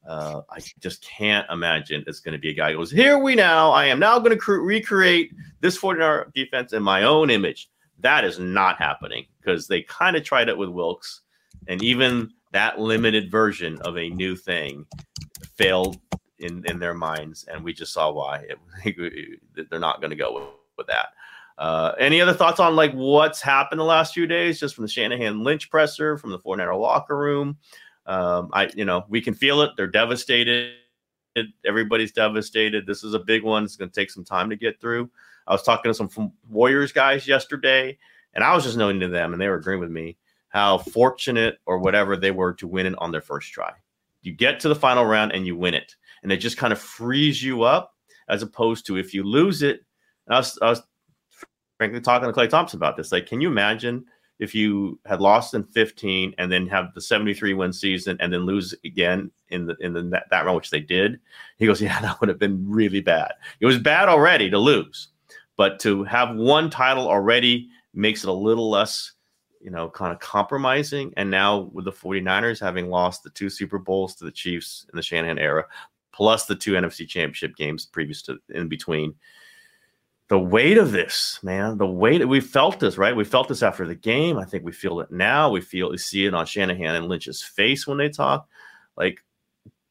[0.07, 3.35] uh, I just can't imagine it's going to be a guy who goes, Here we
[3.35, 7.71] now, I am now going to cre- recreate this 49er defense in my own image.
[7.99, 11.21] That is not happening because they kind of tried it with Wilks.
[11.69, 14.87] and even that limited version of a new thing
[15.57, 15.99] failed
[16.39, 17.45] in, in their minds.
[17.45, 18.47] And we just saw why
[18.85, 20.45] they're not going to go with,
[20.79, 21.09] with that.
[21.59, 24.91] Uh, any other thoughts on like what's happened the last few days, just from the
[24.91, 27.59] Shanahan Lynch presser, from the 49er locker room?
[28.11, 29.71] Um, I, you know, we can feel it.
[29.77, 30.73] They're devastated.
[31.65, 32.85] Everybody's devastated.
[32.85, 33.63] This is a big one.
[33.63, 35.09] It's going to take some time to get through.
[35.47, 37.97] I was talking to some Warriors guys yesterday,
[38.35, 40.17] and I was just noting to them, and they were agreeing with me
[40.49, 43.73] how fortunate or whatever they were to win it on their first try.
[44.23, 45.95] You get to the final round and you win it,
[46.25, 47.95] and it just kind of frees you up
[48.29, 49.83] as opposed to if you lose it.
[50.29, 50.83] I was, I was
[51.79, 53.13] frankly talking to Klay Thompson about this.
[53.13, 54.05] Like, can you imagine?
[54.41, 58.47] If you had lost in 15 and then have the 73 win season and then
[58.47, 61.21] lose again in the in the that, that round, which they did,
[61.59, 63.33] he goes, yeah, that would have been really bad.
[63.61, 65.09] It was bad already to lose,
[65.57, 69.13] but to have one title already makes it a little less,
[69.61, 71.13] you know, kind of compromising.
[71.19, 74.97] And now with the 49ers having lost the two Super Bowls to the Chiefs in
[74.97, 75.67] the Shanahan era,
[76.13, 79.15] plus the two NFC Championship games previous to in between
[80.31, 83.17] the weight of this, man, the weight we felt this, right?
[83.17, 84.39] We felt this after the game.
[84.39, 85.51] I think we feel it now.
[85.51, 88.49] We feel we see it on Shanahan and Lynch's face when they talk.
[88.97, 89.19] Like,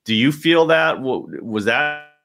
[0.05, 1.01] do you feel that?
[1.01, 2.15] Was that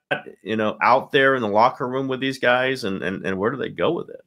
[0.45, 3.51] you know out there in the locker room with these guys, and and, and where
[3.51, 4.25] do they go with it?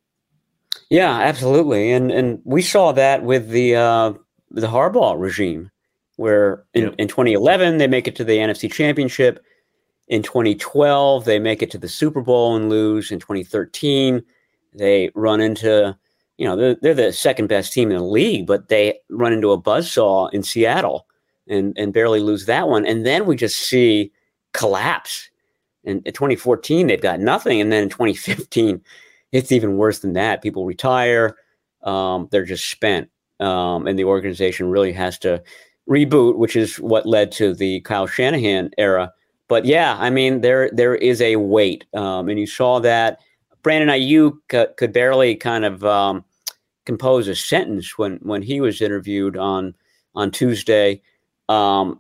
[0.90, 4.14] Yeah, absolutely, and and we saw that with the uh,
[4.52, 5.72] the Harbaugh regime,
[6.18, 6.96] where in, yep.
[6.98, 9.42] in 2011 they make it to the NFC Championship.
[10.08, 13.12] In 2012, they make it to the Super Bowl and lose.
[13.12, 14.24] In 2013,
[14.74, 15.98] they run into,
[16.38, 19.52] you know, they're, they're the second best team in the league, but they run into
[19.52, 21.08] a buzzsaw in Seattle
[21.48, 22.86] and, and barely lose that one.
[22.86, 24.12] And then we just see
[24.54, 25.30] collapse.
[25.84, 27.60] And in 2014, they've got nothing.
[27.60, 28.82] And then in 2015,
[29.32, 30.42] it's even worse than that.
[30.42, 31.36] People retire,
[31.84, 33.10] um, they're just spent.
[33.40, 35.44] Um, and the organization really has to
[35.90, 39.12] reboot, which is what led to the Kyle Shanahan era
[39.48, 43.20] but yeah, I mean there there is a weight, um, and you saw that
[43.64, 46.24] Brandon Aiyuk c- could barely kind of um,
[46.86, 49.74] compose a sentence when when he was interviewed on
[50.16, 51.02] on Tuesday.
[51.50, 52.00] Um,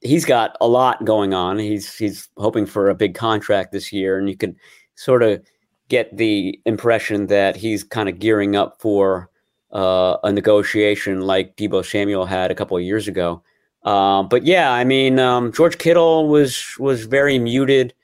[0.00, 1.58] he's got a lot going on.
[1.58, 4.56] He's he's hoping for a big contract this year, and you can
[4.94, 5.42] sort of
[5.88, 9.30] get the impression that he's kind of gearing up for
[9.72, 13.42] uh, a negotiation like Deebo Samuel had a couple of years ago.
[13.84, 17.94] Um, but yeah, I mean, um, George Kittle was was very muted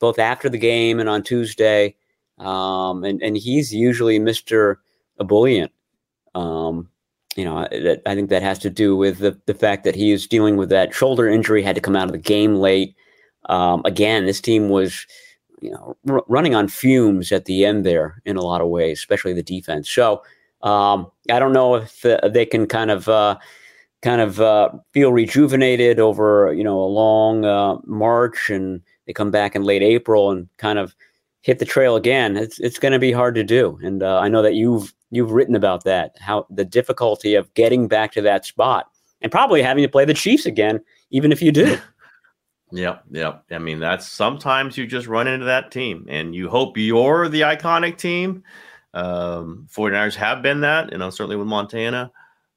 [0.00, 1.94] both after the game and on Tuesday,
[2.38, 4.80] um, and and he's usually Mister
[5.20, 5.72] Ebullient.
[6.34, 6.88] Um,
[7.36, 10.10] you know, I, I, think that has to do with the the fact that he
[10.12, 12.96] is dealing with that shoulder injury, had to come out of the game late.
[13.48, 15.06] Um, again, this team was
[15.60, 18.98] you know r- running on fumes at the end there in a lot of ways,
[18.98, 19.88] especially the defense.
[19.90, 20.22] So
[20.62, 23.36] um, I don't know if uh, they can kind of uh,
[24.04, 29.30] kind of uh, feel rejuvenated over you know a long uh, March, and they come
[29.30, 30.94] back in late April and kind of
[31.40, 32.36] hit the trail again.
[32.36, 35.32] It's it's going to be hard to do, and uh, I know that you've you've
[35.32, 38.90] written about that how the difficulty of getting back to that spot,
[39.22, 41.78] and probably having to play the Chiefs again, even if you do.
[42.72, 43.44] Yep, yep.
[43.52, 47.42] I mean, that's sometimes you just run into that team and you hope you're the
[47.42, 48.42] iconic team.
[48.92, 52.10] Um, 49ers have been that, you know, certainly with Montana.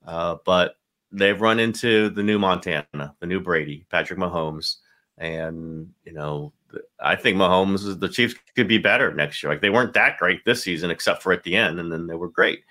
[0.03, 0.76] Uh, but
[1.11, 4.77] they've run into the new Montana, the new Brady, Patrick Mahomes.
[5.17, 6.53] And, you know,
[6.99, 9.51] I think Mahomes, the Chiefs could be better next year.
[9.51, 12.15] Like they weren't that great this season, except for at the end, and then they
[12.15, 12.63] were great.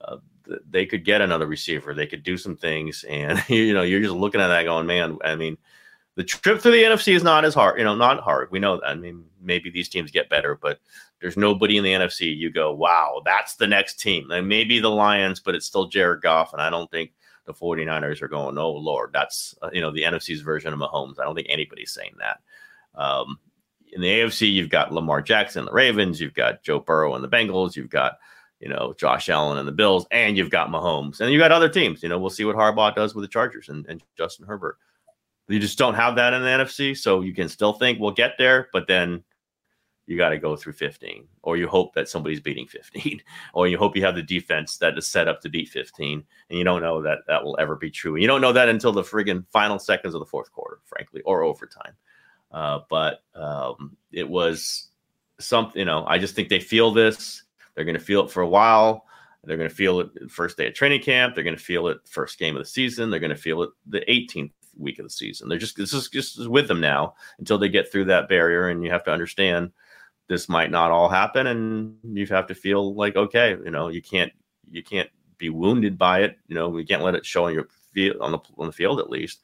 [0.00, 0.18] Uh,
[0.68, 1.94] they could get another receiver.
[1.94, 3.04] They could do some things.
[3.08, 5.56] And, you know, you're just looking at that going, man, I mean,
[6.16, 8.50] the trip through the NFC is not as hard, you know, not hard.
[8.50, 8.86] We know that.
[8.86, 10.80] I mean, maybe these teams get better, but
[11.20, 12.36] there's nobody in the NFC.
[12.36, 14.30] You go, wow, that's the next team.
[14.30, 16.52] And maybe the Lions, but it's still Jared Goff.
[16.52, 17.12] And I don't think
[17.50, 21.18] the 49ers are going, oh, Lord, that's, uh, you know, the NFC's version of Mahomes.
[21.18, 22.40] I don't think anybody's saying that.
[22.94, 23.38] Um,
[23.92, 27.28] in the AFC, you've got Lamar Jackson, the Ravens, you've got Joe Burrow and the
[27.28, 28.18] Bengals, you've got,
[28.60, 31.20] you know, Josh Allen and the Bills, and you've got Mahomes.
[31.20, 32.02] And you've got other teams.
[32.02, 34.78] You know, we'll see what Harbaugh does with the Chargers and, and Justin Herbert.
[35.48, 38.34] You just don't have that in the NFC, so you can still think we'll get
[38.38, 39.24] there, but then
[40.10, 43.22] you got to go through 15, or you hope that somebody's beating 15,
[43.54, 46.58] or you hope you have the defense that is set up to beat 15, and
[46.58, 48.14] you don't know that that will ever be true.
[48.14, 51.22] And you don't know that until the friggin' final seconds of the fourth quarter, frankly,
[51.22, 51.92] or overtime.
[52.50, 54.88] Uh, but um, it was
[55.38, 57.44] something, you know, I just think they feel this.
[57.74, 59.06] They're going to feel it for a while.
[59.44, 61.34] They're going to feel it first day of training camp.
[61.34, 63.10] They're going to feel it first game of the season.
[63.10, 65.48] They're going to feel it the 18th week of the season.
[65.48, 68.82] They're just this is just with them now until they get through that barrier, and
[68.82, 69.70] you have to understand
[70.30, 74.00] this might not all happen, and you have to feel like okay, you know, you
[74.00, 74.32] can't
[74.70, 76.38] you can't be wounded by it.
[76.46, 79.00] You know, we can't let it show on your field on the on the field
[79.00, 79.40] at least,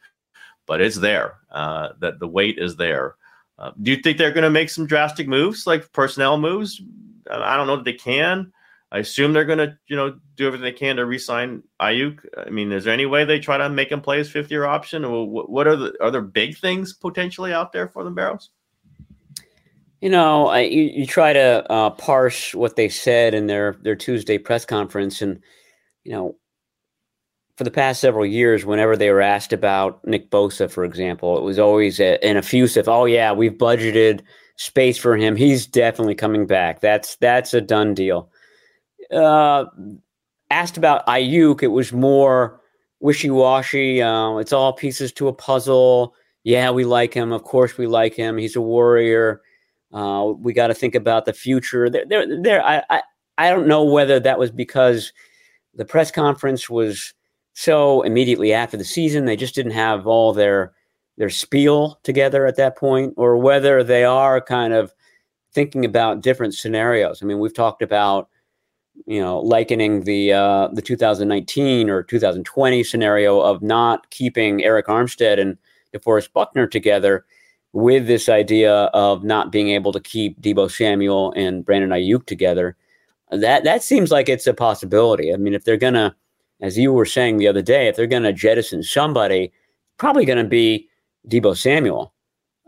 [0.64, 1.38] but it's there.
[1.50, 3.16] Uh, that the weight is there.
[3.58, 6.80] Uh, do you think they're going to make some drastic moves, like personnel moves?
[7.28, 8.52] I don't know that they can.
[8.92, 12.24] I assume they're going to, you know, do everything they can to re-sign Aiyuk.
[12.46, 14.64] I mean, is there any way they try to make him play his fifth year
[14.64, 15.02] option?
[15.02, 18.50] What are the are there big things potentially out there for the Barrows?
[20.06, 23.96] You know, I, you, you try to uh, parse what they said in their their
[23.96, 25.40] Tuesday press conference, and
[26.04, 26.36] you know,
[27.56, 31.42] for the past several years, whenever they were asked about Nick Bosa, for example, it
[31.42, 34.20] was always a, an effusive, "Oh yeah, we've budgeted
[34.54, 35.34] space for him.
[35.34, 36.80] He's definitely coming back.
[36.80, 38.30] That's that's a done deal."
[39.12, 39.64] uh,
[40.50, 42.60] asked about Aiyuk, it was more
[43.00, 44.02] wishy washy.
[44.02, 46.14] Uh, it's all pieces to a puzzle.
[46.44, 47.32] Yeah, we like him.
[47.32, 48.38] Of course, we like him.
[48.38, 49.42] He's a warrior.
[49.92, 51.88] Uh, we got to think about the future.
[51.88, 52.64] There, there, there.
[52.64, 53.02] I, I,
[53.38, 55.12] I don't know whether that was because
[55.74, 57.14] the press conference was
[57.52, 59.24] so immediately after the season.
[59.24, 60.72] They just didn't have all their
[61.18, 64.92] their spiel together at that point, or whether they are kind of
[65.52, 67.22] thinking about different scenarios.
[67.22, 68.28] I mean, we've talked about
[69.04, 75.38] you know, likening the uh, the 2019 or 2020 scenario of not keeping Arik Armstead
[75.38, 75.58] and
[75.94, 77.26] DeForest Buckner together
[77.72, 82.76] with this idea of not being able to keep Deebo Samuel and Brandon Aiyuk together.
[83.30, 85.32] That that seems like it's a possibility.
[85.32, 86.14] I mean, if they're gonna,
[86.60, 89.52] as you were saying the other day, if they're gonna jettison somebody,
[89.98, 90.88] probably gonna be
[91.28, 92.14] Deebo Samuel,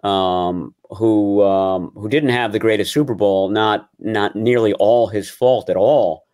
[0.02, 3.48] um, who um, who didn't have the greatest Super Bowl.
[3.48, 6.26] Not not nearly all his fault at all.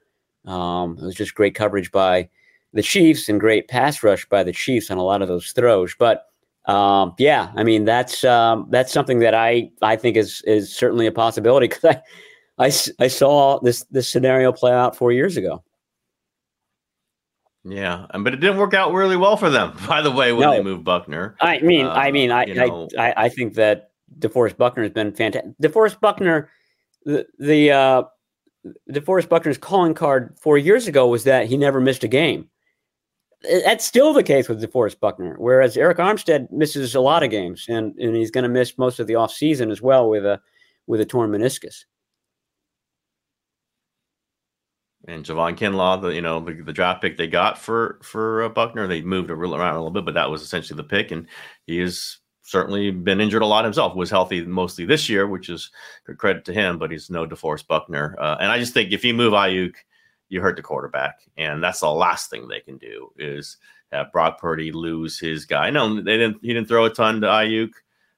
[0.46, 2.28] Um, it was just great coverage by
[2.72, 5.94] the Chiefs and great pass rush by the Chiefs on a lot of those throws.
[5.98, 6.26] But
[6.66, 11.06] um, yeah, I mean that's um, that's something that I I think is is certainly
[11.06, 15.62] a possibility because I, I I saw this this scenario play out four years ago.
[17.64, 19.76] Yeah, but it didn't work out really well for them.
[19.88, 20.52] By the way, when no.
[20.52, 24.56] they moved Buckner, I mean, uh, I mean, I, know, I I think that DeForest
[24.56, 25.52] Buckner has been fantastic.
[25.62, 26.50] DeForest Buckner,
[27.04, 28.02] the the uh,
[28.90, 32.48] DeForest Buckner's calling card four years ago was that he never missed a game.
[33.64, 37.66] That's still the case with DeForest Buckner, whereas Arik Armstead misses a lot of games,
[37.68, 40.40] and, and he's going to miss most of the offseason as well with a
[40.86, 41.84] with a torn meniscus.
[45.06, 48.48] and Javon Kinlaw, the you know the, the, draft pick they got for for uh,
[48.48, 51.26] Buckner, they moved around a little bit, but that was essentially the pick, and
[51.66, 53.94] he has certainly been injured a lot himself.
[53.94, 55.70] Was healthy mostly this year, which is
[56.06, 58.16] good credit to him, but he's no DeForest Buckner.
[58.18, 59.74] Uh, and I just think if you move Aiyuk,
[60.28, 63.58] you hurt the quarterback, and that's the last thing they can do is
[63.92, 65.70] have Brock Purdy lose his guy.
[65.70, 66.38] No, they didn't.
[66.42, 67.70] He didn't throw a ton to Aiyuk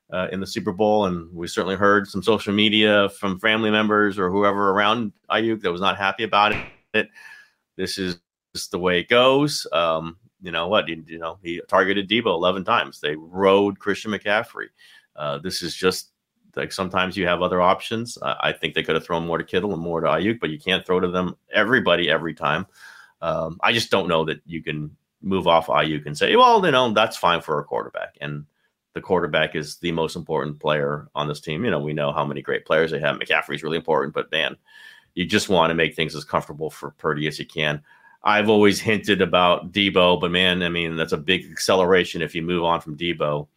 [0.09, 4.21] Uh, in the Super Bowl, and we certainly heard some social media from family members
[4.21, 6.55] or whoever around Aiyuk that was not happy about
[6.95, 7.09] it.
[7.77, 8.21] This is
[8.71, 9.67] the way it goes.
[9.73, 10.87] Um, you know what?
[10.89, 13.01] You, you, know he targeted Deebo eleven times.
[13.01, 14.69] They rode Christian McCaffrey.
[15.17, 16.13] Uh, this is just
[16.57, 18.19] like sometimes you have other options.
[18.21, 20.51] Uh, I think they could have thrown more to Kittle and more to Aiyuk, but
[20.51, 22.67] you can't throw to them everybody every time.
[23.21, 26.71] Um, I just don't know that you can move off Aiyuk and say, well, you
[26.71, 28.17] know, that's fine for a quarterback.
[28.21, 28.47] And
[28.95, 31.65] the quarterback is the most important player on this team.
[31.65, 33.17] You know, we know how many great players they have.
[33.17, 34.57] McCaffrey's really important, but man,
[35.15, 37.83] you just want to make things as comfortable for Purdy as you can.
[38.23, 42.43] I've always hinted about Deebo, but man, I mean that's a big acceleration if you
[42.43, 43.49] move on from Deebo.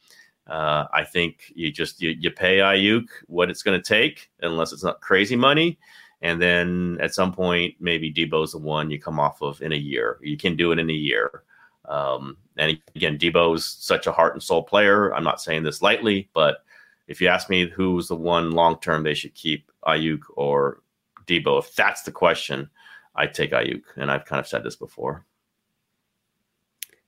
[0.49, 4.73] Uh, I think you just you, you pay Aiyuk what it's going to take, unless
[4.73, 5.77] it's not crazy money,
[6.21, 9.77] and then at some point maybe Deebo's the one you come off of in a
[9.77, 10.19] year.
[10.21, 11.43] You can do it in a year.
[11.85, 15.13] Um, and again, Deebo's such a heart and soul player.
[15.13, 16.63] I'm not saying this lightly, but
[17.07, 20.81] if you ask me who's the one long term they should keep, Aiyuk or
[21.25, 22.69] Deebo, If that's the question,
[23.15, 23.83] I take Aiyuk.
[23.95, 25.25] and I've kind of said this before.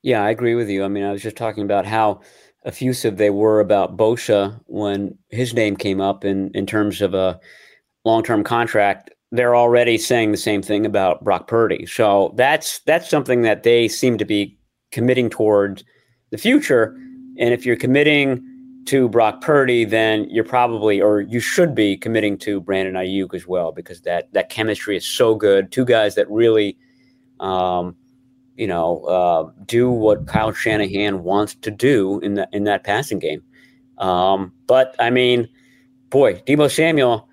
[0.02, 0.84] Yeah, I agree with you.
[0.84, 2.22] I mean, I was just talking about how
[2.66, 7.40] effusive they were about Bosa when his name came up in in terms of a
[8.06, 9.12] long term contract.
[9.32, 11.86] They're already saying the same thing about Brock Purdy.
[11.86, 14.58] So that's that's something that they seem to be
[14.92, 15.84] committing toward
[16.32, 16.98] the future.
[17.38, 18.46] And if you're committing
[18.86, 23.48] to Brock Purdy, then you're probably or you should be committing to Brandon Aiyuk as
[23.48, 25.72] well because that that chemistry is so good.
[25.72, 26.78] Two guys that really,
[27.40, 27.96] um,
[28.62, 33.18] you know, uh, do what Kyle Shanahan wants to do in that in that passing
[33.18, 33.42] game.
[33.98, 35.50] Um, but I mean,
[36.12, 37.28] boy, Deebo Samuel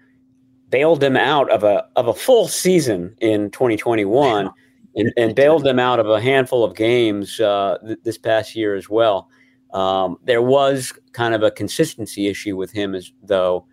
[0.71, 4.51] bailed them out of a of a full season in 2021
[4.97, 8.75] and, and bailed them out of a handful of games uh, th- this past year
[8.75, 9.29] as well.
[9.75, 13.67] Um, there was kind of a consistency issue with him, as though,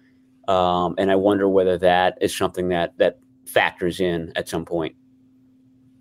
[0.49, 4.97] um, and I wonder whether that is something that that factors in at some point.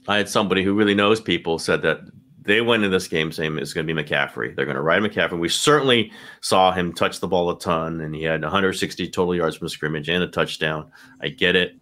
[0.09, 2.00] I had somebody who really knows people said that
[2.42, 4.55] they went in this game saying it's going to be McCaffrey.
[4.55, 5.38] They're going to ride McCaffrey.
[5.38, 9.57] We certainly saw him touch the ball a ton, and he had 160 total yards
[9.57, 10.90] from scrimmage and a touchdown.
[11.22, 11.76] I get it,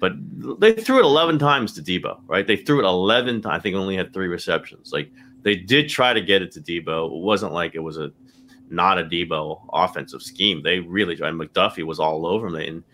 [0.00, 0.12] but
[0.60, 2.46] they threw it 11 times to Deebo, right?
[2.46, 3.42] They threw it 11.
[3.42, 3.58] times.
[3.58, 4.92] I think only had three receptions.
[4.92, 5.10] Like
[5.42, 7.06] they did try to get it to Deebo.
[7.06, 8.12] It wasn't like it was a
[8.68, 10.62] not a Deebo offensive scheme.
[10.62, 11.34] They really tried.
[11.34, 12.56] McDuffie was all over him.
[12.56, 12.84] And,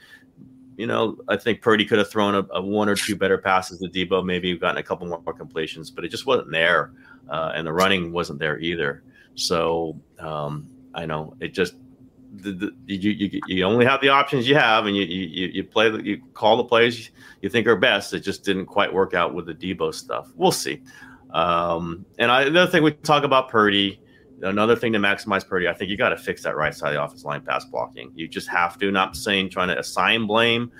[0.76, 3.78] you know, I think Purdy could have thrown a, a one or two better passes
[3.80, 6.92] to Deebo, maybe gotten a couple more more completions, but it just wasn't there.
[7.28, 9.02] Uh, and the running wasn't there either.
[9.34, 11.76] So um, I know it just,
[12.34, 15.64] the, the, you, you, you only have the options you have, and you you, you
[15.64, 17.10] play you call the plays
[17.40, 18.12] you think are best.
[18.12, 20.32] It just didn't quite work out with the Deebo stuff.
[20.34, 20.82] We'll see.
[21.30, 24.01] Um, and I, the other thing we talk about Purdy,
[24.42, 26.94] another thing to maximize Purdy, I think you got to fix that right side of
[26.94, 28.12] the offense line pass blocking.
[28.14, 28.90] You just have to.
[28.90, 30.70] Not saying trying to assign blame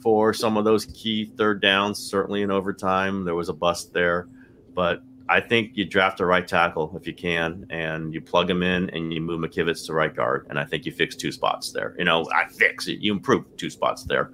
[0.00, 1.98] for some of those key third downs.
[1.98, 4.28] Certainly in overtime, there was a bust there,
[4.74, 8.62] but I think you draft a right tackle if you can, and you plug him
[8.62, 11.72] in, and you move McKivitz to right guard, and I think you fix two spots
[11.72, 11.94] there.
[11.98, 12.98] You know, I fix it.
[12.98, 14.32] You improve two spots there.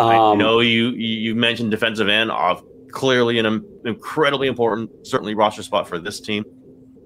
[0.00, 5.62] Um, I know you you mentioned defensive end off clearly an incredibly important, certainly roster
[5.62, 6.44] spot for this team.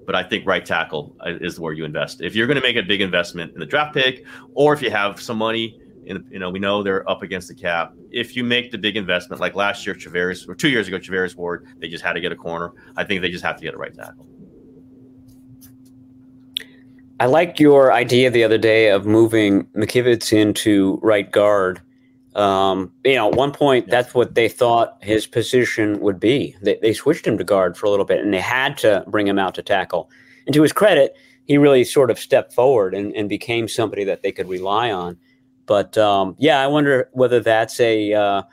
[0.05, 2.21] But I think right tackle uh, is where you invest.
[2.21, 4.91] If you're going to make a big investment in the draft pick, or if you
[4.91, 7.93] have some money, in, you know, we know they're up against the cap.
[8.11, 11.35] If you make the big investment, like last year, Charvarius, or two years ago, Charvarius
[11.35, 12.73] Ward, they just had to get a corner.
[12.97, 14.27] I think they just have to get a right tackle.
[17.19, 21.81] I like your idea the other day of moving McKivitz into right guard
[22.35, 26.55] um, you know, at one point, that's what they thought his position would be.
[26.61, 29.27] They, they switched him to guard for a little bit, and they had to bring
[29.27, 30.09] him out to tackle.
[30.45, 31.15] And to his credit,
[31.45, 35.17] he really sort of stepped forward and, and became somebody that they could rely on.
[35.65, 38.43] But um, yeah, I wonder whether that's a uh,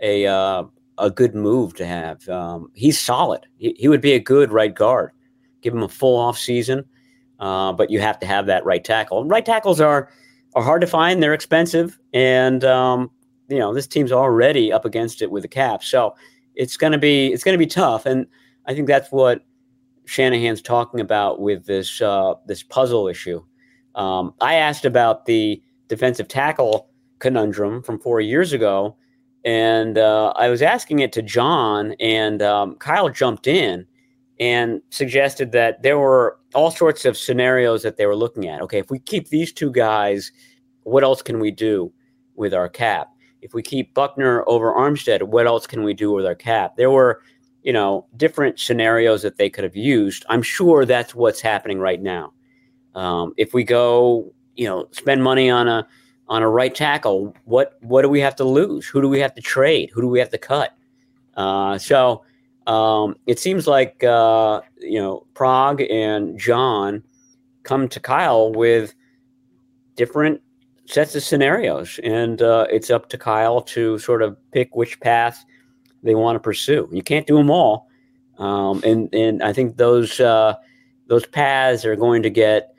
[0.00, 0.64] a uh,
[0.98, 2.28] a good move to have.
[2.28, 3.46] Um, he's solid.
[3.56, 5.10] He, he, would be a good right guard.
[5.62, 6.84] Give him a full off season,
[7.40, 9.20] uh, but you have to have that right tackle.
[9.20, 10.10] And right tackles are
[10.54, 11.22] are hard to find.
[11.22, 13.10] They're expensive, and um,
[13.50, 16.14] you know this team's already up against it with the cap, so
[16.54, 18.06] it's going to be it's going to be tough.
[18.06, 18.26] And
[18.66, 19.44] I think that's what
[20.06, 23.44] Shanahan's talking about with this uh, this puzzle issue.
[23.96, 26.88] Um, I asked about the defensive tackle
[27.18, 28.96] conundrum from four years ago,
[29.44, 33.86] and uh, I was asking it to John, and um, Kyle jumped in
[34.38, 38.62] and suggested that there were all sorts of scenarios that they were looking at.
[38.62, 40.32] Okay, if we keep these two guys,
[40.84, 41.92] what else can we do
[42.36, 43.08] with our cap?
[43.42, 46.76] If we keep Buckner over Armstead, what else can we do with our cap?
[46.76, 47.22] There were,
[47.62, 50.24] you know, different scenarios that they could have used.
[50.28, 52.32] I'm sure that's what's happening right now.
[52.94, 55.86] Um, if we go, you know, spend money on a
[56.28, 58.86] on a right tackle, what what do we have to lose?
[58.86, 59.90] Who do we have to trade?
[59.92, 60.74] Who do we have to cut?
[61.36, 62.24] Uh, so
[62.66, 67.02] um, it seems like uh, you know Paraag and John
[67.62, 68.94] come to Kyle with
[69.96, 70.40] different
[70.90, 75.44] sets of scenarios, and uh, it's up to Kyle to sort of pick which path
[76.02, 76.88] they want to pursue.
[76.92, 77.88] You can't do them all,
[78.38, 80.54] um, and and I think those uh,
[81.06, 82.74] those paths are going to get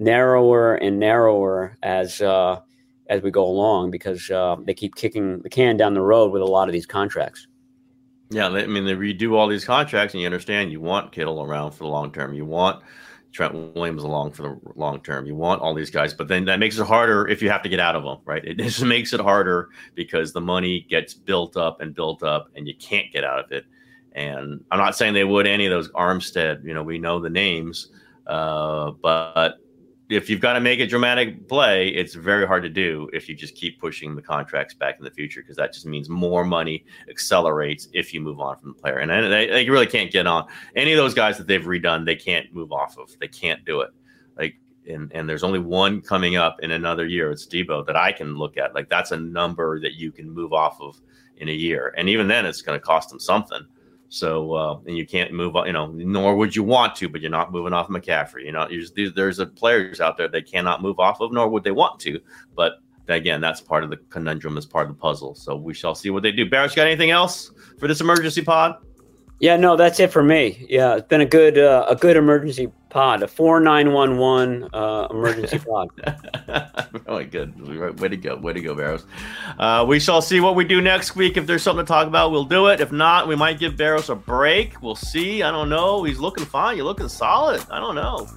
[0.00, 2.60] narrower and narrower as uh,
[3.08, 6.42] as we go along because uh, they keep kicking the can down the road with
[6.42, 7.46] a lot of these contracts.
[8.30, 11.72] Yeah, I mean they redo all these contracts, and you understand you want Kittle around
[11.72, 12.34] for the long term.
[12.34, 12.82] You want
[13.32, 15.26] Trent Williams along for the long term.
[15.26, 17.68] You want all these guys, but then that makes it harder if you have to
[17.68, 18.44] get out of them, right?
[18.44, 22.68] It just makes it harder because the money gets built up and built up, and
[22.68, 23.64] you can't get out of it.
[24.12, 26.64] And I'm not saying they would any of those Armstead.
[26.64, 27.88] You know, we know the names,
[28.26, 29.58] uh, but
[30.12, 33.34] if you've got to make a dramatic play, it's very hard to do if you
[33.34, 36.84] just keep pushing the contracts back in the future because that just means more money
[37.08, 38.98] accelerates if you move on from the player.
[38.98, 40.46] And they, they really can't get on
[40.76, 42.04] any of those guys that they've redone.
[42.04, 43.16] They can't move off of.
[43.18, 43.90] They can't do it.
[44.36, 44.56] Like
[44.88, 47.30] and and there's only one coming up in another year.
[47.30, 48.74] It's Deebo that I can look at.
[48.74, 51.00] Like that's a number that you can move off of
[51.36, 53.66] in a year, and even then, it's going to cost them something.
[54.12, 57.22] So uh, and you can't move on, you know, nor would you want to, but
[57.22, 58.44] you're not moving off McCaffrey.
[58.44, 61.64] You know, just, there's a players out there they cannot move off of, nor would
[61.64, 62.20] they want to.
[62.54, 65.34] But again, that's part of the conundrum, as part of the puzzle.
[65.34, 66.44] So we shall see what they do.
[66.44, 68.76] Barrett's got anything else for this emergency pod?
[69.40, 70.66] Yeah, no, that's it for me.
[70.68, 74.68] Yeah, it's been a good uh, a good emergency pod, a four nine one one
[74.72, 75.88] uh, emergency pod.
[77.06, 77.98] really good.
[77.98, 78.36] Way to go.
[78.36, 79.04] Way to go, Barrows.
[79.58, 81.36] Uh, we shall see what we do next week.
[81.36, 82.80] If there's something to talk about, we'll do it.
[82.80, 84.80] If not, we might give Barrows a break.
[84.82, 85.42] We'll see.
[85.42, 86.04] I don't know.
[86.04, 86.76] He's looking fine.
[86.76, 87.64] You're looking solid.
[87.70, 88.28] I don't know.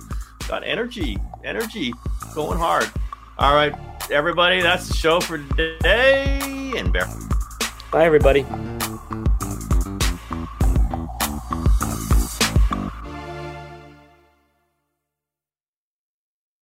[0.48, 1.18] Got energy.
[1.44, 1.94] Energy.
[2.34, 2.90] Going hard.
[3.38, 3.76] All right,
[4.10, 4.62] everybody.
[4.62, 6.74] That's the show for today.
[6.78, 7.08] And Bear.
[7.92, 8.46] Bye, everybody.